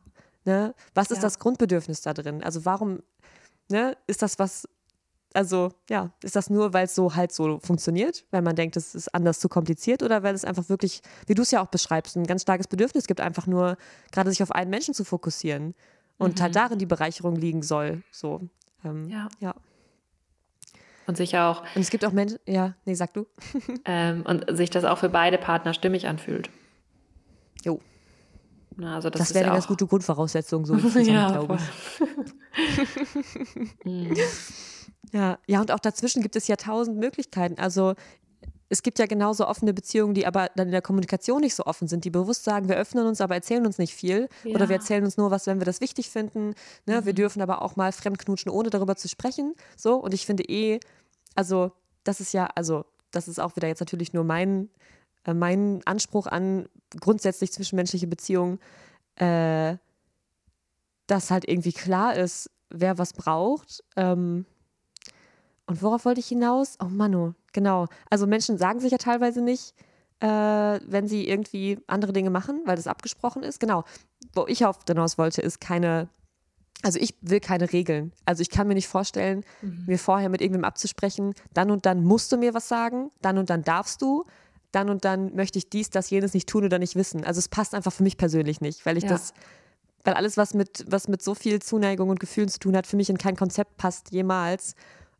[0.45, 0.75] Ne?
[0.93, 1.23] Was ist ja.
[1.23, 2.43] das Grundbedürfnis da drin?
[2.43, 2.99] Also warum
[3.69, 4.67] ne, ist das was,
[5.33, 8.95] also ja, ist das nur, weil es so halt so funktioniert, weil man denkt, es
[8.95, 12.15] ist anders zu kompliziert oder weil es einfach wirklich, wie du es ja auch beschreibst,
[12.15, 13.77] ein ganz starkes Bedürfnis gibt, einfach nur
[14.11, 15.73] gerade sich auf einen Menschen zu fokussieren
[16.17, 16.41] und halt mhm.
[16.41, 18.03] halt darin die Bereicherung liegen soll.
[18.11, 18.41] So,
[18.85, 19.27] ähm, ja.
[19.39, 19.55] ja.
[21.05, 21.63] Und sich auch.
[21.75, 23.25] Und es gibt auch Menschen, ja, nee, sag du.
[23.85, 26.49] ähm, und sich das auch für beide Partner stimmig anfühlt.
[27.63, 27.81] Jo.
[28.75, 31.63] Na, also das, das wäre eine ganz gute Grundvoraussetzung, so ja, glaube ich.
[35.11, 37.59] Ja, ja, und auch dazwischen gibt es ja tausend Möglichkeiten.
[37.59, 37.93] Also
[38.69, 41.87] es gibt ja genauso offene Beziehungen, die aber dann in der Kommunikation nicht so offen
[41.87, 44.29] sind, die bewusst sagen, wir öffnen uns, aber erzählen uns nicht viel.
[44.43, 44.55] Ja.
[44.55, 46.55] Oder wir erzählen uns nur was, wenn wir das wichtig finden.
[46.87, 47.01] Ne?
[47.01, 47.05] Mhm.
[47.05, 49.53] Wir dürfen aber auch mal fremdknutschen, ohne darüber zu sprechen.
[49.77, 50.79] So, und ich finde eh,
[51.35, 51.71] also,
[52.03, 54.69] das ist ja, also, das ist auch wieder jetzt natürlich nur mein,
[55.25, 56.67] äh, mein Anspruch an
[56.99, 58.59] grundsätzlich zwischenmenschliche Beziehungen,
[59.17, 59.77] äh,
[61.05, 63.83] dass halt irgendwie klar ist, wer was braucht.
[63.95, 64.47] Ähm,
[65.65, 66.77] und worauf wollte ich hinaus?
[66.81, 67.87] Oh Manu, genau.
[68.09, 69.73] Also Menschen sagen sich ja teilweise nicht,
[70.19, 73.59] äh, wenn sie irgendwie andere Dinge machen, weil das abgesprochen ist.
[73.59, 73.83] Genau.
[74.33, 76.09] Wo ich auf hinaus wollte, ist keine,
[76.81, 78.11] also ich will keine Regeln.
[78.25, 79.83] Also ich kann mir nicht vorstellen, mhm.
[79.87, 83.49] mir vorher mit irgendwem abzusprechen, dann und dann musst du mir was sagen, dann und
[83.49, 84.25] dann darfst du,
[84.71, 87.23] dann und dann möchte ich dies, das, jenes nicht tun oder nicht wissen.
[87.23, 89.09] Also es passt einfach für mich persönlich nicht, weil ich ja.
[89.09, 89.33] das,
[90.03, 92.97] weil alles, was mit, was mit so viel Zuneigung und Gefühlen zu tun hat, für
[92.97, 94.75] mich in kein Konzept passt jemals.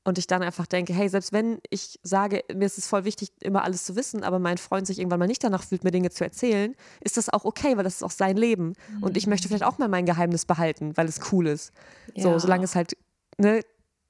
[0.05, 3.31] Und ich dann einfach denke, hey, selbst wenn ich sage, mir ist es voll wichtig,
[3.41, 6.09] immer alles zu wissen, aber mein Freund sich irgendwann mal nicht danach fühlt, mir Dinge
[6.09, 8.73] zu erzählen, ist das auch okay, weil das ist auch sein Leben.
[8.97, 9.03] Mhm.
[9.03, 11.71] Und ich möchte vielleicht auch mal mein Geheimnis behalten, weil es cool ist.
[12.15, 12.23] Ja.
[12.23, 12.97] So, solange es halt,
[13.37, 13.61] ne,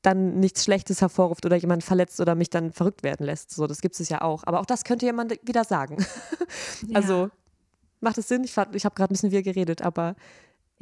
[0.02, 3.52] dann nichts Schlechtes hervorruft oder jemand verletzt oder mich dann verrückt werden lässt.
[3.52, 4.44] So, das gibt es ja auch.
[4.46, 5.98] Aber auch das könnte jemand wieder sagen.
[6.88, 6.98] Ja.
[6.98, 7.30] Also
[8.02, 8.44] macht es Sinn?
[8.44, 10.16] Ich, ich habe gerade ein bisschen wie geredet, aber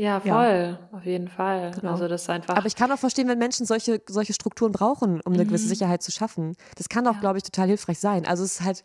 [0.01, 0.97] ja, voll, ja.
[0.97, 1.71] auf jeden Fall.
[1.79, 1.91] Genau.
[1.91, 2.55] Also das ist einfach.
[2.55, 5.49] Aber ich kann auch verstehen, wenn Menschen solche, solche Strukturen brauchen, um eine mhm.
[5.49, 6.55] gewisse Sicherheit zu schaffen.
[6.75, 7.19] Das kann auch, ja.
[7.19, 8.25] glaube ich, total hilfreich sein.
[8.25, 8.83] Also es ist halt,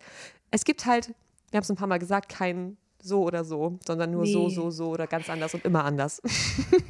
[0.50, 1.14] es gibt halt,
[1.50, 4.32] wir haben es ein paar Mal gesagt, kein so oder so, sondern nur nee.
[4.32, 6.20] so, so, so oder ganz anders und immer anders.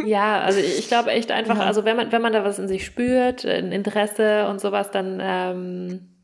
[0.04, 1.64] Ja, also ich glaube echt einfach, ja.
[1.64, 5.18] also wenn man, wenn man da was in sich spürt, ein Interesse und sowas, dann
[5.20, 6.15] ähm,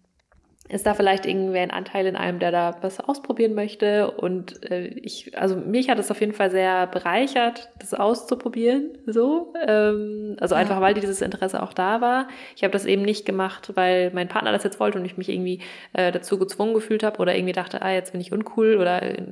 [0.73, 4.11] ist da vielleicht irgendwer ein Anteil in einem, der da was ausprobieren möchte.
[4.11, 8.97] Und äh, ich, also mich hat es auf jeden Fall sehr bereichert, das auszuprobieren.
[9.07, 12.27] So, ähm, also einfach, weil dieses Interesse auch da war.
[12.57, 15.29] Ich habe das eben nicht gemacht, weil mein Partner das jetzt wollte und ich mich
[15.29, 15.61] irgendwie
[15.93, 19.23] äh, dazu gezwungen gefühlt habe oder irgendwie dachte, ah, jetzt bin ich uncool oder äh,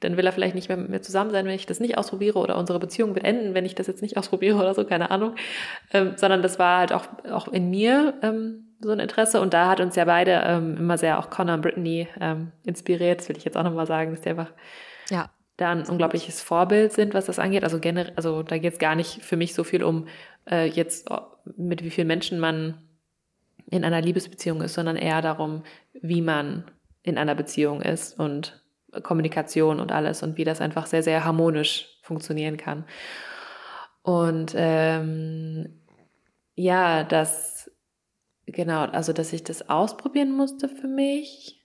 [0.00, 2.38] dann will er vielleicht nicht mehr mit mir zusammen sein, wenn ich das nicht ausprobiere
[2.38, 5.36] oder unsere Beziehung wird enden, wenn ich das jetzt nicht ausprobiere oder so, keine Ahnung.
[5.94, 8.12] Ähm, sondern das war halt auch auch in mir.
[8.22, 9.40] Ähm, so ein Interesse.
[9.40, 13.20] Und da hat uns ja beide ähm, immer sehr auch Connor und Brittany ähm, inspiriert.
[13.20, 14.52] Das will ich jetzt auch nochmal sagen, dass die einfach
[15.10, 15.30] ja.
[15.56, 17.64] da ein unglaubliches Vorbild sind, was das angeht.
[17.64, 20.06] Also generell, also da geht es gar nicht für mich so viel um
[20.50, 21.20] äh, jetzt, oh,
[21.56, 22.82] mit wie vielen Menschen man
[23.70, 25.62] in einer Liebesbeziehung ist, sondern eher darum,
[25.94, 26.64] wie man
[27.02, 28.62] in einer Beziehung ist und
[29.02, 32.84] Kommunikation und alles und wie das einfach sehr, sehr harmonisch funktionieren kann.
[34.02, 35.80] Und ähm,
[36.54, 37.70] ja, das
[38.52, 41.64] Genau, also dass ich das ausprobieren musste für mich.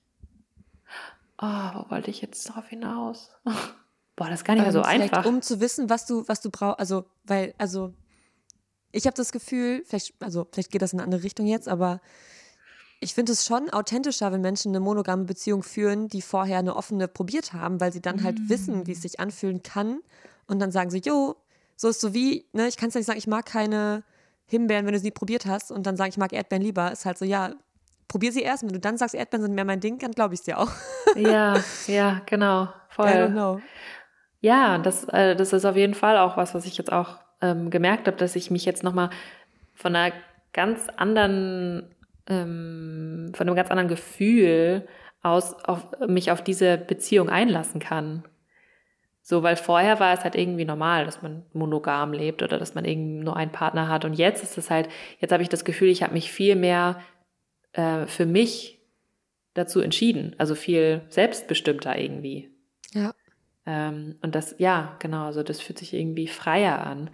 [1.39, 3.31] Oh, wo wollte ich jetzt darauf hinaus?
[4.15, 5.25] Boah, das ist gar nicht mehr so ähm, einfach.
[5.25, 7.93] Um zu wissen, was du, was du brauchst, also, weil, also,
[8.91, 12.01] ich habe das Gefühl, vielleicht, also, vielleicht geht das in eine andere Richtung jetzt, aber
[12.99, 17.07] ich finde es schon authentischer, wenn Menschen eine monogame Beziehung führen, die vorher eine offene
[17.07, 18.49] probiert haben, weil sie dann halt mm.
[18.49, 19.99] wissen, wie es sich anfühlen kann
[20.47, 21.35] und dann sagen sie, jo,
[21.75, 24.03] so ist so wie, ne, ich kann es ja nicht sagen, ich mag keine
[24.47, 27.17] Himbeeren, wenn du sie probiert hast und dann sage ich mag Erdbeeren lieber, ist halt
[27.17, 27.51] so, ja,
[28.07, 28.63] probier sie erst.
[28.63, 30.71] Wenn du dann sagst, Erdbeeren sind mehr mein Ding, dann glaube ich es dir auch.
[31.15, 31.55] Ja,
[31.87, 32.69] ja, genau.
[32.89, 33.09] Voll.
[33.09, 33.61] I don't know.
[34.39, 37.69] Ja, das, äh, das ist auf jeden Fall auch was, was ich jetzt auch ähm,
[37.69, 39.09] gemerkt habe, dass ich mich jetzt nochmal
[39.73, 40.13] von einer
[40.53, 41.93] ganz anderen,
[42.27, 44.87] ähm, von einem ganz anderen Gefühl
[45.21, 48.23] aus auf mich auf diese Beziehung einlassen kann.
[49.29, 52.85] So, weil vorher war es halt irgendwie normal, dass man monogam lebt oder dass man
[52.85, 54.05] irgendwie nur einen Partner hat.
[54.05, 54.87] Und jetzt ist es halt,
[55.19, 57.01] jetzt habe ich das Gefühl, ich habe mich viel mehr
[57.73, 58.79] äh, für mich
[59.53, 60.33] dazu entschieden.
[60.37, 62.49] Also viel selbstbestimmter irgendwie.
[62.93, 63.13] Ja.
[63.65, 67.09] Ähm, und das, ja, genau, also das fühlt sich irgendwie freier an.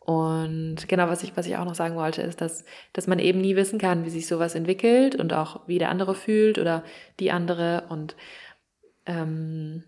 [0.00, 3.40] Und genau, was ich, was ich auch noch sagen wollte, ist, dass, dass man eben
[3.40, 6.82] nie wissen kann, wie sich sowas entwickelt und auch wie der andere fühlt oder
[7.20, 7.84] die andere.
[7.88, 8.16] Und
[9.06, 9.84] ähm,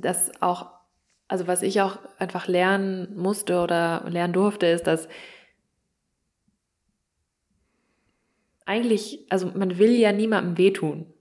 [0.00, 0.70] das auch,
[1.28, 5.08] also was ich auch einfach lernen musste oder lernen durfte, ist, dass
[8.66, 11.12] eigentlich, also man will ja niemandem wehtun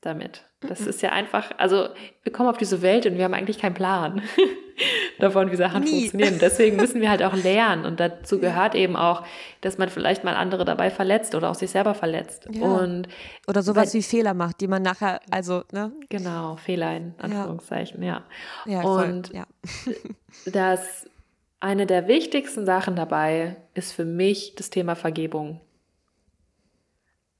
[0.00, 0.44] damit.
[0.60, 1.88] Das ist ja einfach, also
[2.22, 4.22] wir kommen auf diese Welt und wir haben eigentlich keinen Plan
[5.18, 6.08] davon, wie Sachen Nie.
[6.08, 6.38] funktionieren.
[6.40, 9.24] Deswegen müssen wir halt auch lernen und dazu gehört eben auch,
[9.60, 12.48] dass man vielleicht mal andere dabei verletzt oder auch sich selber verletzt.
[12.50, 12.66] Ja.
[12.66, 13.08] Und
[13.46, 15.92] oder sowas weil, wie Fehler macht, die man nachher, also, ne?
[16.08, 18.24] Genau, Fehler in Anführungszeichen, ja.
[18.66, 18.82] ja.
[18.82, 19.46] ja und ja.
[20.46, 21.06] das
[21.60, 25.60] eine der wichtigsten Sachen dabei ist für mich das Thema Vergebung.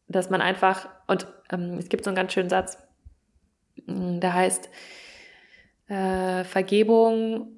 [0.09, 2.79] Dass man einfach, und ähm, es gibt so einen ganz schönen Satz,
[3.87, 4.69] Mm, da heißt,
[5.89, 7.49] äh, Vergebung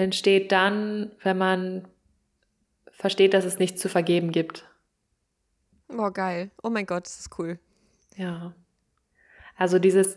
[0.00, 1.88] entsteht dann, wenn man
[2.90, 4.64] versteht, dass es nichts zu vergeben gibt.
[5.96, 6.50] Oh, geil.
[6.62, 7.58] Oh mein Gott, das ist cool.
[8.16, 8.54] Ja.
[9.56, 10.16] Also dieses,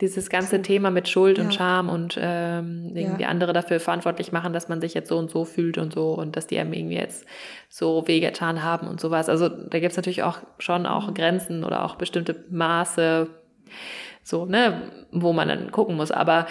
[0.00, 1.44] dieses ganze Thema mit Schuld ja.
[1.44, 3.28] und Scham und ähm, irgendwie ja.
[3.28, 6.36] andere dafür verantwortlich machen, dass man sich jetzt so und so fühlt und so und
[6.36, 7.24] dass die einem irgendwie jetzt
[7.68, 9.28] so wehgetan haben und sowas.
[9.28, 11.14] Also da gibt es natürlich auch schon auch mhm.
[11.14, 13.28] Grenzen oder auch bestimmte Maße,
[14.24, 16.10] so, ne, wo man dann gucken muss.
[16.10, 16.46] Aber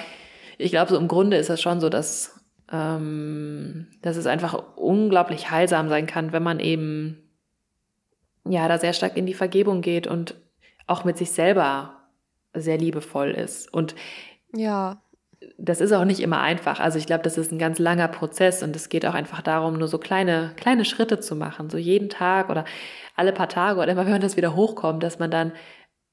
[0.58, 2.41] ich glaube, so im Grunde ist das schon so, dass,
[2.72, 7.30] ähm, dass es einfach unglaublich heilsam sein kann, wenn man eben
[8.46, 10.36] ja da sehr stark in die Vergebung geht und
[10.88, 11.98] auch mit sich selber
[12.54, 13.74] sehr liebevoll ist.
[13.74, 13.96] Und
[14.54, 15.02] ja.
[15.58, 16.80] Das ist auch nicht immer einfach.
[16.80, 19.80] Also ich glaube, das ist ein ganz langer Prozess und es geht auch einfach darum,
[19.80, 21.72] nur so kleine, kleine Schritte zu machen.
[21.72, 22.64] So jeden Tag oder
[23.16, 25.52] alle paar Tage oder immer, wenn das wieder hochkommt, dass man dann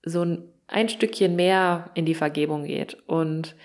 [0.02, 3.56] so ein ein Stückchen mehr in die Vergebung geht und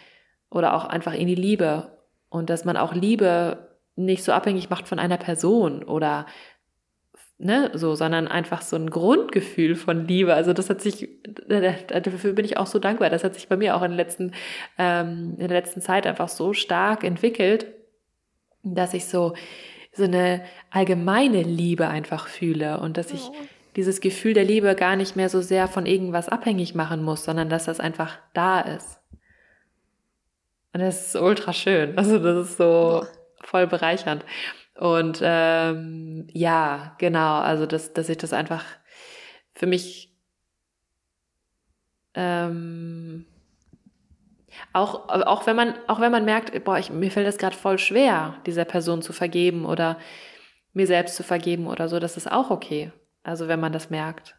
[0.50, 1.93] oder auch einfach in die Liebe
[2.34, 6.26] und dass man auch Liebe nicht so abhängig macht von einer Person oder
[7.38, 10.34] ne, so, sondern einfach so ein Grundgefühl von Liebe.
[10.34, 11.10] Also das hat sich,
[11.48, 13.10] dafür bin ich auch so dankbar.
[13.10, 14.32] Das hat sich bei mir auch in, den letzten,
[14.78, 17.68] ähm, in der letzten Zeit einfach so stark entwickelt,
[18.64, 19.34] dass ich so
[19.96, 23.30] so eine allgemeine Liebe einfach fühle und dass ich
[23.76, 27.50] dieses Gefühl der Liebe gar nicht mehr so sehr von irgendwas abhängig machen muss, sondern
[27.50, 29.00] dass das einfach da ist.
[30.74, 31.98] Und das ist ultra schön.
[31.98, 33.06] Also das ist so
[33.42, 34.26] voll bereichernd.
[34.76, 38.66] Und ähm, ja, genau, also dass, dass ich das einfach
[39.54, 40.12] für mich
[42.16, 43.26] ähm,
[44.72, 47.78] auch, auch wenn man, auch wenn man merkt, boah, ich, mir fällt das gerade voll
[47.78, 49.98] schwer, dieser Person zu vergeben oder
[50.74, 52.92] mir selbst zu vergeben oder so, das ist auch okay.
[53.24, 54.36] Also wenn man das merkt.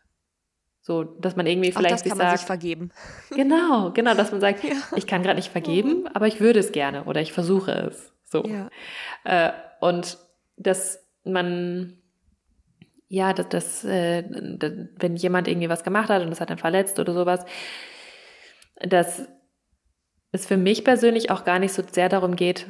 [0.86, 2.90] So, dass man irgendwie vielleicht auch das kann man sich vergeben.
[3.34, 4.74] Genau, genau, dass man sagt, ja.
[4.96, 6.08] ich kann gerade nicht vergeben, mhm.
[6.12, 8.12] aber ich würde es gerne oder ich versuche es.
[8.22, 8.44] So.
[8.44, 8.68] Ja.
[9.24, 10.18] Äh, und
[10.58, 11.96] dass man,
[13.08, 14.24] ja, dass, dass äh,
[14.98, 17.46] wenn jemand irgendwie was gemacht hat und das hat dann verletzt oder sowas,
[18.76, 19.26] dass
[20.32, 22.66] es für mich persönlich auch gar nicht so sehr darum geht,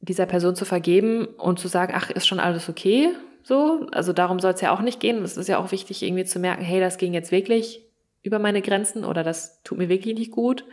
[0.00, 3.10] dieser Person zu vergeben und zu sagen, ach, ist schon alles okay,
[3.48, 3.86] so.
[3.92, 5.22] Also darum soll es ja auch nicht gehen.
[5.24, 7.82] Es ist ja auch wichtig, irgendwie zu merken, hey, das ging jetzt wirklich
[8.22, 10.64] über meine Grenzen oder das tut mir wirklich nicht gut,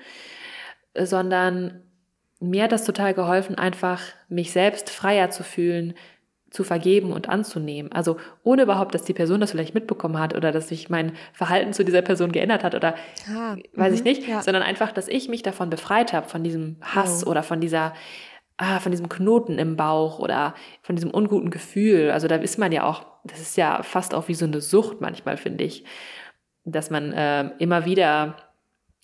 [0.97, 1.81] sondern
[2.39, 5.93] mir hat das total geholfen, einfach mich selbst freier zu fühlen,
[6.49, 7.91] zu vergeben und anzunehmen.
[7.91, 11.71] Also ohne überhaupt, dass die Person das vielleicht mitbekommen hat oder dass sich mein Verhalten
[11.71, 12.95] zu dieser Person geändert hat oder
[13.33, 14.41] ah, weiß ich mhm, nicht, ja.
[14.41, 17.29] sondern einfach, dass ich mich davon befreit habe, von diesem Hass oh.
[17.29, 17.93] oder von dieser
[18.57, 22.11] ah, von diesem Knoten im Bauch oder von diesem unguten Gefühl.
[22.11, 25.01] Also da ist man ja auch, das ist ja fast auch wie so eine Sucht
[25.01, 25.83] manchmal, finde ich,
[26.63, 28.37] dass man äh, immer wieder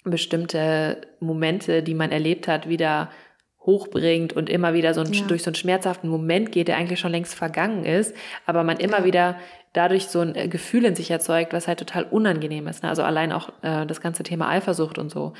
[0.03, 3.11] bestimmte Momente, die man erlebt hat, wieder
[3.59, 5.25] hochbringt und immer wieder so ein, ja.
[5.27, 8.15] durch so einen schmerzhaften Moment geht, der eigentlich schon längst vergangen ist,
[8.47, 9.05] aber man immer ja.
[9.05, 9.35] wieder
[9.73, 12.81] dadurch so ein äh, Gefühl in sich erzeugt, was halt total unangenehm ist.
[12.81, 12.89] Ne?
[12.89, 15.33] Also allein auch äh, das ganze Thema Eifersucht und so.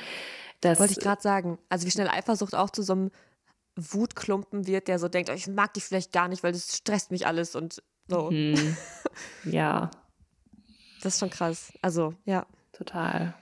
[0.60, 1.58] Das Wollte ich gerade sagen.
[1.68, 3.10] Also wie schnell Eifersucht auch zu so einem
[3.76, 7.10] Wutklumpen wird, der so denkt, oh, ich mag dich vielleicht gar nicht, weil das stresst
[7.10, 8.30] mich alles und so.
[8.30, 8.76] Mhm.
[9.44, 9.90] Ja.
[11.02, 11.72] Das ist schon krass.
[11.82, 12.46] Also, ja.
[12.72, 13.34] Total.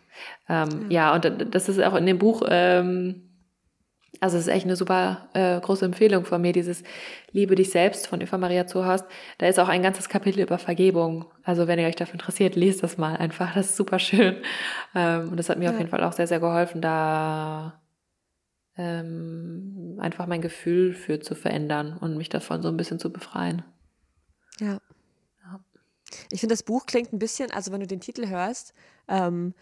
[0.49, 1.14] Ähm, ja.
[1.14, 1.14] ja.
[1.14, 3.31] und das ist auch in dem Buch ähm,
[4.20, 6.83] also es ist echt eine super äh, große Empfehlung von mir, dieses
[7.33, 9.07] Liebe dich selbst von Eva Maria Zuhorst.
[9.39, 11.26] Da ist auch ein ganzes Kapitel über Vergebung.
[11.43, 13.55] Also wenn ihr euch dafür interessiert, lest das mal einfach.
[13.55, 14.37] Das ist super schön.
[14.95, 15.70] Ähm, und das hat mir ja.
[15.70, 17.81] auf jeden Fall auch sehr, sehr geholfen, da
[18.81, 23.62] ähm, einfach mein Gefühl für zu verändern und mich davon so ein bisschen zu befreien.
[24.59, 24.81] Ja.
[25.45, 25.61] ja.
[26.33, 28.72] Ich finde, das Buch klingt ein bisschen, also wenn du den Titel hörst,
[29.07, 29.53] ähm,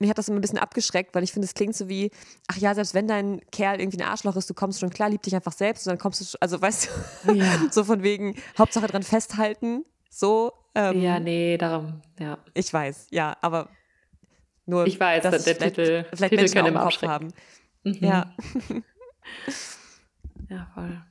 [0.00, 2.10] mich hat das immer ein bisschen abgeschreckt, weil ich finde, es klingt so wie,
[2.48, 5.22] ach ja, selbst wenn dein Kerl irgendwie ein Arschloch ist, du kommst schon klar, lieb
[5.22, 6.90] dich einfach selbst und dann kommst du, also weißt
[7.24, 7.46] du, ja.
[7.70, 10.52] so von wegen, Hauptsache dran festhalten, so.
[10.74, 12.38] Ähm, ja, nee, darum, ja.
[12.54, 13.68] Ich weiß, ja, aber
[14.66, 17.28] nur, ich weiß, dass der Titel, vielleicht Titel Menschen auch im Kopf haben.
[17.84, 17.98] Mhm.
[18.00, 18.34] Ja.
[20.48, 21.02] ja, voll.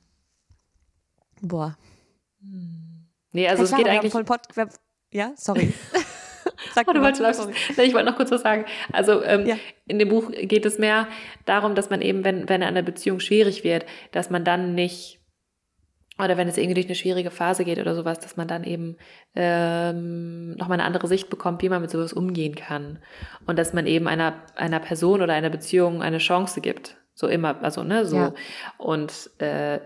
[1.42, 1.76] Boah.
[3.32, 4.12] Nee, also ja, es klar, geht eigentlich.
[4.12, 4.40] Voll Pod
[5.12, 5.72] ja, sorry.
[6.74, 7.22] Sag oh, du wolltest
[7.78, 8.64] Ich wollte noch kurz was sagen.
[8.92, 9.56] Also ähm, ja.
[9.86, 11.08] in dem Buch geht es mehr
[11.44, 15.19] darum, dass man eben, wenn, wenn eine Beziehung schwierig wird, dass man dann nicht
[16.22, 18.96] oder wenn es irgendwie durch eine schwierige Phase geht oder sowas, dass man dann eben
[19.34, 22.98] ähm, nochmal eine andere Sicht bekommt, wie man mit sowas umgehen kann.
[23.46, 26.96] Und dass man eben einer, einer Person oder einer Beziehung eine Chance gibt.
[27.14, 28.16] So immer, also, ne, so.
[28.16, 28.34] Ja.
[28.78, 29.80] Und äh,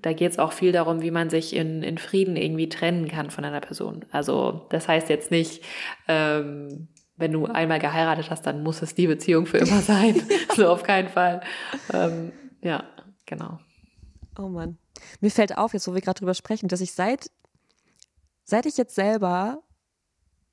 [0.00, 3.30] da geht es auch viel darum, wie man sich in, in Frieden irgendwie trennen kann
[3.30, 4.04] von einer Person.
[4.12, 5.64] Also, das heißt jetzt nicht,
[6.06, 10.22] ähm, wenn du einmal geheiratet hast, dann muss es die Beziehung für immer sein.
[10.56, 11.42] so auf keinen Fall.
[11.92, 12.84] Ähm, ja,
[13.26, 13.58] genau.
[14.38, 14.78] Oh Mann.
[15.20, 17.30] Mir fällt auf, jetzt wo wir gerade drüber sprechen, dass ich seit,
[18.44, 19.62] seit ich jetzt selber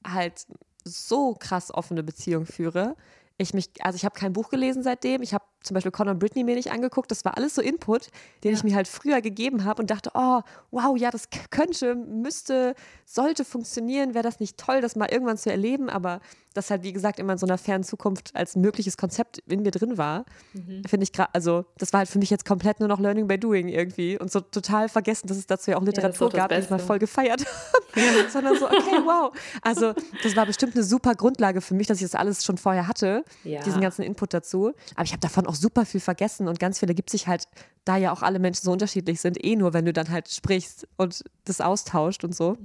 [0.06, 0.46] halt
[0.84, 2.96] so krass offene Beziehung führe,
[3.38, 5.22] ich mich, also ich habe kein Buch gelesen seitdem.
[5.22, 7.12] Ich habe zum Beispiel Conor und Britney mir nicht angeguckt.
[7.12, 8.10] Das war alles so Input,
[8.44, 8.58] den ja.
[8.58, 10.42] ich mir halt früher gegeben habe und dachte, oh,
[10.72, 14.14] wow, ja, das könnte, müsste, sollte funktionieren.
[14.14, 15.90] Wäre das nicht toll, das mal irgendwann zu erleben?
[15.90, 16.22] Aber
[16.58, 19.72] das halt, wie gesagt, immer in so einer fernen Zukunft als mögliches Konzept in mir
[19.72, 20.84] drin war, mhm.
[20.88, 23.38] finde ich gerade, also das war halt für mich jetzt komplett nur noch Learning by
[23.38, 26.56] Doing irgendwie und so total vergessen, dass es dazu ja auch Literatur ja, gab, die
[26.56, 27.46] ich mal voll gefeiert
[27.96, 28.30] habe.
[28.32, 29.32] Sondern so, okay, wow.
[29.62, 29.94] Also
[30.24, 33.24] das war bestimmt eine super Grundlage für mich, dass ich das alles schon vorher hatte,
[33.44, 34.74] diesen ganzen Input dazu.
[34.96, 37.48] Aber ich habe davon auch super viel vergessen und ganz viel ergibt sich halt,
[37.86, 40.88] da ja auch alle Menschen so unterschiedlich sind, eh nur, wenn du dann halt sprichst
[40.98, 42.58] und das austauscht und so.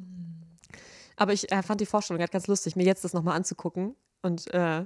[1.16, 3.94] Aber ich äh, fand die Vorstellung halt ganz lustig, mir jetzt das nochmal anzugucken.
[4.22, 4.84] Und äh,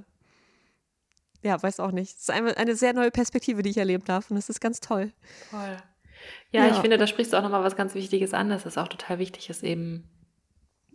[1.41, 2.15] ja, weiß auch nicht.
[2.15, 4.29] Es ist eine, eine, sehr neue Perspektive, die ich erleben darf.
[4.29, 5.11] Und es ist ganz toll.
[5.49, 5.77] Toll.
[6.51, 8.77] Ja, ja, ich finde, da sprichst du auch nochmal was ganz Wichtiges an, dass es
[8.77, 10.09] auch total wichtig ist, eben,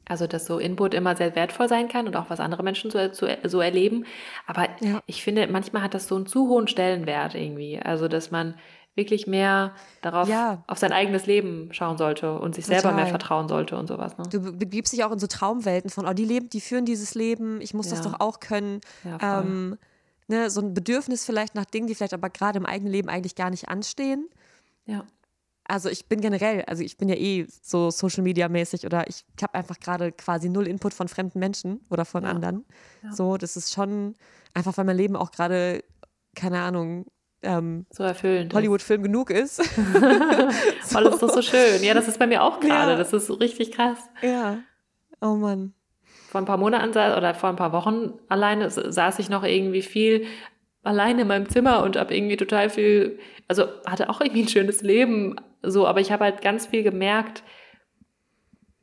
[0.09, 2.99] also dass so Input immer sehr wertvoll sein kann und auch was andere Menschen so,
[3.13, 4.05] so, so erleben.
[4.47, 5.01] Aber ja.
[5.07, 7.79] ich finde, manchmal hat das so einen zu hohen Stellenwert irgendwie.
[7.81, 8.55] Also, dass man
[8.95, 9.73] wirklich mehr
[10.03, 10.63] darauf, Ja.
[10.67, 13.09] auf sein eigenes Leben schauen sollte und sich selber mehr Total.
[13.11, 14.19] vertrauen sollte und sowas.
[14.19, 14.25] Ne?
[14.31, 17.15] Du be- begibst dich auch in so Traumwelten von, oh, die leben, die führen dieses
[17.15, 18.11] Leben, ich muss das Ja.
[18.11, 18.81] doch auch können.
[19.05, 19.79] Ja, ähm,
[20.29, 23.35] ne, so ein Bedürfnis vielleicht nach Dingen, die vielleicht aber gerade im eigenen Leben eigentlich
[23.35, 24.29] gar nicht anstehen.
[24.85, 25.05] Ja.
[25.65, 29.25] Also ich bin generell, also ich bin ja eh so Social Media mäßig oder ich
[29.43, 32.31] habe einfach gerade quasi null Input von fremden Menschen oder von Ja.
[32.31, 32.65] anderen.
[33.03, 33.13] Ja.
[33.13, 34.15] So, das ist schon
[34.55, 35.85] einfach, weil mein Leben auch gerade,
[36.35, 37.07] keine Ahnung,
[37.43, 38.53] ähm, So erfüllend.
[38.55, 39.61] Hollywood-Film genug ist.
[40.95, 41.83] Oh, das ist doch so schön.
[41.83, 42.93] Ja, das ist bei mir auch gerade.
[42.93, 42.97] Ja.
[42.99, 43.99] Das ist so richtig krass.
[44.23, 44.59] ja.
[45.21, 45.73] Oh Mann.
[46.29, 50.27] Vor ein paar Monaten oder vor ein paar Wochen alleine saß ich noch irgendwie viel
[50.83, 53.19] alleine in meinem Zimmer und habe irgendwie total viel,
[53.49, 57.43] also hatte auch irgendwie ein schönes Leben, so, aber ich habe halt ganz viel gemerkt,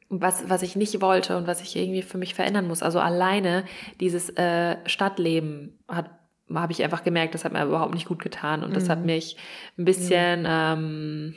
[0.10, 2.82] was, was ich nicht wollte und was ich irgendwie für mich verändern muss.
[2.82, 3.66] Also alleine
[4.00, 6.10] dieses äh, Stadtleben hat
[6.52, 9.06] habe ich einfach gemerkt, das hat mir überhaupt nicht gut getan und das hat Mhm.
[9.06, 9.38] mich
[9.78, 11.36] ein bisschen, ähm,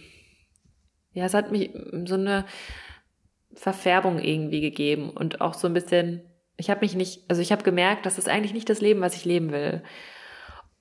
[1.13, 1.71] ja, es hat mich
[2.07, 2.47] so eine
[3.53, 6.23] Verfärbung irgendwie gegeben und auch so ein bisschen,
[6.57, 9.15] ich habe mich nicht, also ich habe gemerkt, das ist eigentlich nicht das Leben, was
[9.15, 9.83] ich leben will.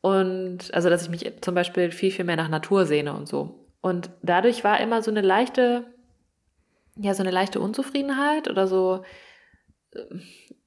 [0.01, 3.67] Und also, dass ich mich zum Beispiel viel, viel mehr nach Natur sehne und so.
[3.81, 5.85] Und dadurch war immer so eine leichte,
[6.97, 9.03] ja, so eine leichte Unzufriedenheit oder so,
[9.95, 10.21] ähm,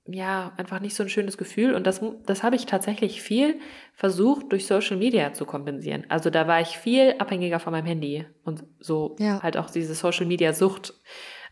[0.07, 1.75] ja, einfach nicht so ein schönes Gefühl.
[1.75, 3.59] Und das, das habe ich tatsächlich viel
[3.95, 6.05] versucht, durch Social Media zu kompensieren.
[6.11, 9.43] Also da war ich viel abhängiger von meinem Handy und so Ja.
[9.43, 10.93] halt auch diese Social Media Sucht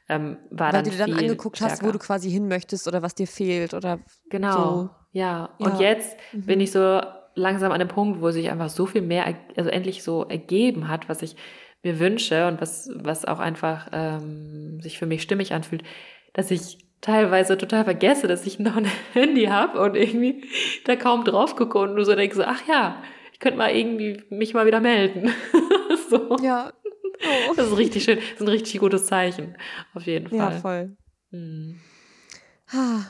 [0.09, 1.99] ähm, war Weil dann du dir dann angeguckt hast, wo stärker.
[1.99, 4.91] du quasi hin möchtest oder was dir fehlt oder Genau, so.
[5.13, 5.51] ja.
[5.59, 5.81] Und Ja.
[5.81, 6.47] jetzt Mhm.
[6.47, 7.01] bin ich so
[7.35, 11.09] langsam an dem Punkt, wo sich einfach so viel mehr, also endlich so ergeben hat,
[11.09, 11.37] was ich
[11.83, 15.83] mir wünsche und was, was auch einfach ähm, sich für mich stimmig anfühlt,
[16.33, 20.45] dass ich teilweise total vergesse, dass ich noch ein Handy habe und irgendwie
[20.85, 23.03] da kaum drauf gucke und nur so denke so, ach ja,
[23.33, 25.33] ich könnte mal irgendwie mich mal wieder melden.
[26.11, 26.37] so.
[26.43, 26.73] Ja.
[27.25, 27.55] Oh.
[27.57, 29.57] Das ist richtig schön, das ist ein richtig gutes Zeichen,
[29.95, 30.39] auf jeden Fall.
[30.39, 30.97] Ja, voll.
[31.31, 31.81] Hm.
[32.73, 33.03] Ah,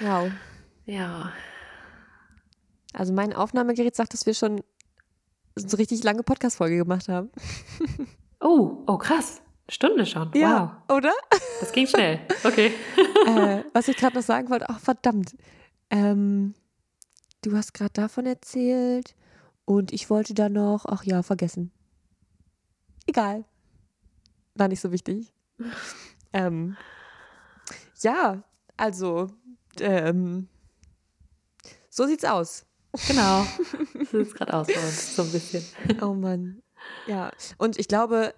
[0.00, 0.30] Wow.
[0.86, 1.32] Ja.
[2.92, 4.62] Also mein Aufnahmegerät sagt, dass wir schon
[5.56, 7.30] so richtig lange Podcast-Folge gemacht haben.
[8.42, 9.42] Oh, oh krass.
[9.68, 10.30] Stunde schon.
[10.34, 11.12] Ja, oder?
[11.30, 11.58] Wow.
[11.60, 12.20] Das ging schnell.
[12.42, 12.72] Okay.
[13.26, 15.36] äh, was ich gerade noch sagen wollte, ach verdammt.
[15.90, 16.54] Ähm,
[17.42, 19.14] du hast gerade davon erzählt
[19.66, 21.70] und ich wollte da noch, ach ja, vergessen.
[23.06, 23.44] Egal.
[24.54, 25.32] War nicht so wichtig.
[26.32, 26.76] ähm,
[28.00, 28.42] ja,
[28.76, 29.30] also,
[29.78, 30.48] ähm,
[31.90, 32.64] so sieht's aus.
[33.06, 33.46] Genau.
[33.98, 35.64] Das sieht gerade aus bei uns, so ein bisschen.
[36.02, 36.62] Oh Mann.
[37.06, 38.34] Ja, und ich glaube,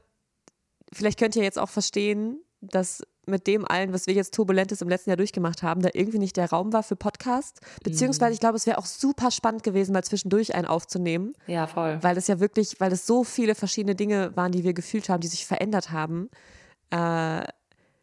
[0.92, 4.88] vielleicht könnt ihr jetzt auch verstehen, dass mit dem allen, was wir jetzt Turbulentes im
[4.88, 7.60] letzten Jahr durchgemacht haben, da irgendwie nicht der Raum war für Podcast.
[7.84, 11.98] Beziehungsweise ich glaube, es wäre auch super spannend gewesen, mal zwischendurch einen aufzunehmen, Ja, voll.
[12.02, 15.20] weil es ja wirklich, weil es so viele verschiedene Dinge waren, die wir gefühlt haben,
[15.20, 16.28] die sich verändert haben,
[16.90, 17.44] äh,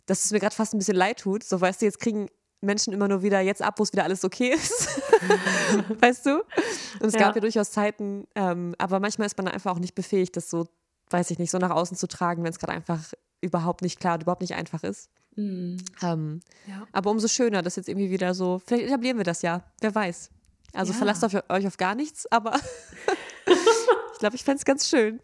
[0.05, 1.43] dass es mir gerade fast ein bisschen leid tut.
[1.43, 2.29] So, weißt du, jetzt kriegen
[2.61, 4.99] Menschen immer nur wieder jetzt ab, wo es wieder alles okay ist.
[6.01, 6.37] weißt du?
[6.99, 7.19] Und es Ja.
[7.21, 10.67] gab ja durchaus Zeiten, ähm, aber manchmal ist man einfach auch nicht befähigt, das so,
[11.09, 12.99] weiß ich nicht, so nach außen zu tragen, wenn es gerade einfach
[13.41, 15.09] überhaupt nicht klar und überhaupt nicht einfach ist.
[15.35, 15.77] Mhm.
[16.01, 16.85] Ähm, Ja.
[16.91, 20.29] aber umso schöner, dass jetzt irgendwie wieder so, vielleicht etablieren wir das ja, wer weiß.
[20.73, 20.97] Also Ja.
[20.97, 22.53] verlasst auf, euch auf gar nichts, aber
[23.47, 25.21] ich glaube, ich fände es ganz schön.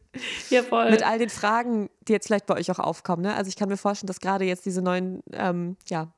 [0.50, 0.90] Ja, voll.
[0.90, 3.24] Mit all den Fragen, die jetzt vielleicht bei euch auch aufkommen.
[3.24, 3.36] Ne?
[3.36, 6.14] Also ich kann mir vorstellen, dass gerade jetzt diese neuen ähm, ja,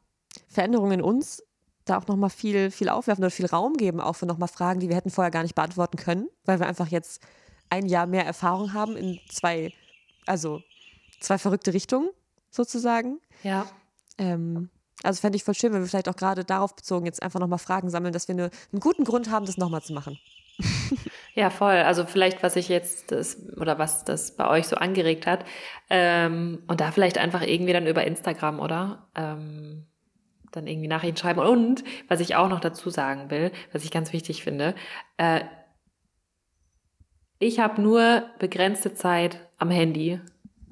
[0.47, 1.43] Veränderungen in uns
[1.85, 4.89] da auch nochmal viel, viel aufwerfen oder viel Raum geben, auch für nochmal Fragen, die
[4.89, 7.21] wir hätten vorher gar nicht beantworten können, weil wir einfach jetzt
[7.69, 9.71] ein Jahr mehr Erfahrung haben in zwei,
[10.25, 10.61] also
[11.19, 12.09] zwei verrückte Richtungen
[12.49, 13.19] sozusagen.
[13.43, 13.65] ja.
[14.17, 14.69] Ähm,
[15.03, 17.59] also fände ich voll schön, wenn wir vielleicht auch gerade darauf bezogen jetzt einfach nochmal
[17.59, 20.17] Fragen sammeln, dass wir eine, einen guten Grund haben, das nochmal zu machen.
[21.37, 21.75] Ja, voll.
[21.75, 25.45] Also vielleicht, was ich jetzt das oder was das bei euch so angeregt hat.
[25.87, 29.07] Ähm, und da vielleicht einfach irgendwie dann über Instagram, oder?
[29.13, 29.85] Ähm,
[30.51, 31.39] dann irgendwie Nachrichten schreiben.
[31.39, 34.75] Und was ich auch noch dazu sagen will, was ich ganz wichtig finde,
[35.17, 35.41] äh,
[37.39, 40.19] ich habe nur begrenzte Zeit am Handy.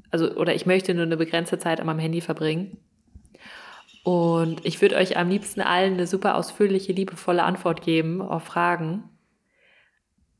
[0.09, 2.77] Also, oder ich möchte nur eine begrenzte Zeit meinem Handy verbringen.
[4.03, 9.03] Und ich würde euch am liebsten allen eine super ausführliche, liebevolle Antwort geben auf Fragen.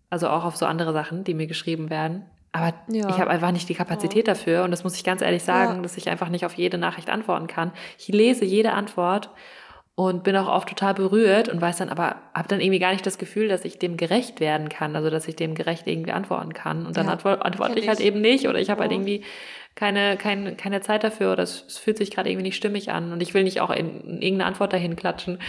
[0.10, 2.26] Also auch auf so andere Sachen, die mir geschrieben werden.
[2.56, 3.10] Aber Ja.
[3.10, 4.64] ich habe einfach nicht die Kapazität dafür.
[4.64, 5.82] Und das muss ich ganz ehrlich sagen, Ja.
[5.82, 7.72] dass ich einfach nicht auf jede Nachricht antworten kann.
[8.00, 9.30] Ich lese jede Antwort
[9.96, 13.06] und bin auch oft total berührt und weiß dann aber, habe dann irgendwie gar nicht
[13.06, 16.54] das Gefühl, dass ich dem gerecht werden kann, also dass ich dem gerecht irgendwie antworten
[16.54, 16.86] kann.
[16.86, 18.96] Und dann Ja, antwort, antworte kenn ich halt eben nicht oder ich habe halt Oh.
[18.96, 19.24] irgendwie
[19.76, 23.12] keine, keine, keine Zeit dafür oder es, es fühlt sich gerade irgendwie nicht stimmig an
[23.12, 25.40] und ich will nicht auch in, in irgendeine Antwort dahin klatschen.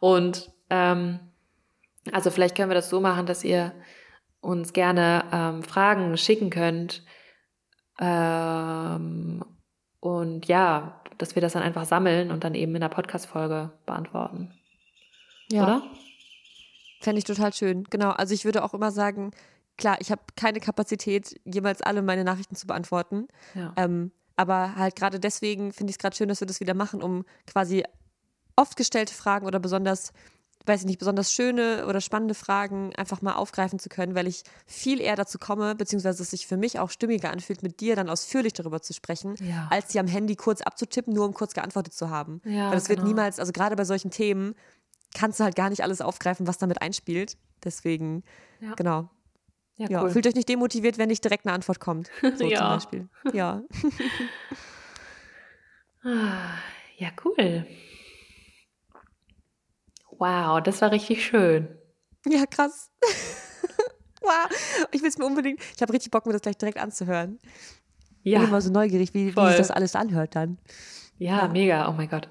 [0.00, 1.20] Und ähm,
[2.12, 3.72] also vielleicht können wir das so machen, dass ihr
[4.46, 7.02] uns gerne ähm, Fragen schicken könnt
[7.98, 9.44] Ähm,
[10.00, 14.52] und ja, dass wir das dann einfach sammeln und dann eben in der Podcast-Folge beantworten.
[15.50, 15.62] Ja.
[15.62, 15.82] Oder?
[17.00, 17.84] Fände ich total schön.
[17.84, 18.10] Genau.
[18.10, 19.30] Also ich würde auch immer sagen,
[19.78, 23.28] klar, ich habe keine Kapazität, jemals alle meine Nachrichten zu beantworten.
[23.54, 23.72] Ja.
[23.76, 27.02] Ähm, aber halt gerade deswegen finde ich es gerade schön, dass wir das wieder machen,
[27.02, 27.84] um quasi
[28.56, 30.12] oft gestellte Fragen oder besonders,
[30.66, 34.42] weiß ich nicht, besonders schöne oder spannende Fragen einfach mal aufgreifen zu können, weil ich
[34.66, 38.08] viel eher dazu komme, beziehungsweise es sich für mich auch stimmiger anfühlt, mit dir dann
[38.10, 39.68] ausführlich darüber zu sprechen, Ja.
[39.70, 42.40] als sie am Handy kurz abzutippen, nur um kurz geantwortet zu haben.
[42.44, 43.08] Ja, weil es wird genau.
[43.10, 44.54] niemals, also gerade bei solchen Themen,
[45.14, 47.36] kannst du halt gar nicht alles aufgreifen, was damit einspielt.
[47.64, 48.22] Deswegen,
[48.60, 48.74] Ja.
[48.74, 49.08] genau.
[49.76, 50.10] Ja, Ja, cool.
[50.10, 52.10] fühlt euch nicht demotiviert, wenn nicht direkt eine Antwort kommt.
[52.36, 52.58] So Ja.
[52.58, 53.08] zum Beispiel.
[53.32, 53.62] Ja.
[56.04, 56.58] Ah,
[56.98, 57.66] Ja, cool.
[60.18, 61.68] Wow, das war richtig schön.
[62.26, 62.90] Ja, krass.
[64.20, 64.88] wow.
[64.92, 65.60] Ich will es mir unbedingt.
[65.74, 67.38] Ich habe richtig Bock, mir das gleich direkt anzuhören.
[68.22, 70.58] Ich bin immer so neugierig, wie, wie sich das alles anhört dann.
[71.18, 71.48] Ja, Ja.
[71.48, 71.88] mega.
[71.88, 72.28] Oh mein Gott.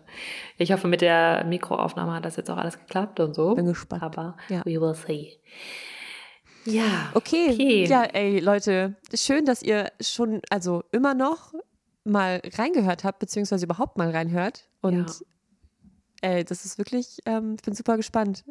[0.58, 3.56] Ich hoffe, mit der Mikroaufnahme hat das jetzt auch alles geklappt und so.
[3.56, 4.04] Bin gespannt.
[4.04, 4.62] Aber Ja.
[4.66, 5.40] we will see.
[6.66, 7.12] Ja.
[7.14, 7.52] Okay.
[7.54, 7.86] Okay.
[7.86, 11.54] Ja, ey, Leute, schön, dass ihr schon, also immer noch
[12.04, 14.68] mal reingehört habt, beziehungsweise überhaupt mal reinhört.
[14.82, 15.24] Und
[16.26, 18.43] ey, das ist wirklich, ähm, ich bin super gespannt,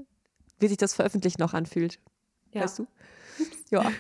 [0.61, 1.99] wie sich das veröffentlicht noch anfühlt.
[2.53, 2.63] Ja.
[2.63, 2.87] Weißt du?
[3.71, 3.91] Ja.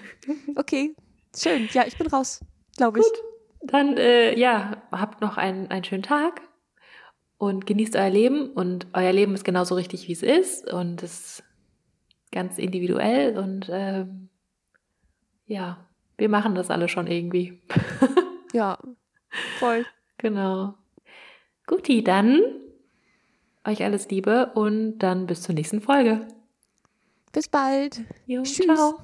[0.54, 0.94] Okay.
[1.36, 1.68] Schön.
[1.72, 2.40] Ja, ich bin raus,
[2.76, 3.06] glaube ich.
[3.62, 6.42] Dann, äh, ja, habt noch einen, einen schönen Tag
[7.38, 8.50] und genießt euer Leben.
[8.52, 10.72] Und euer Leben ist genauso richtig, wie es ist.
[10.72, 11.44] Und es ist
[12.30, 13.36] ganz individuell.
[13.36, 14.28] Und ähm,
[15.46, 15.84] ja,
[16.16, 17.60] wir machen das alle schon irgendwie.
[18.52, 18.78] Ja.
[19.58, 19.84] Voll.
[20.18, 20.74] Genau.
[21.66, 22.40] Guti, dann
[23.66, 26.26] euch alles Liebe und dann bis zur nächsten Folge.
[27.32, 28.02] Bis bald.
[28.26, 28.66] Jo, Tschüss.
[28.66, 28.98] ciao.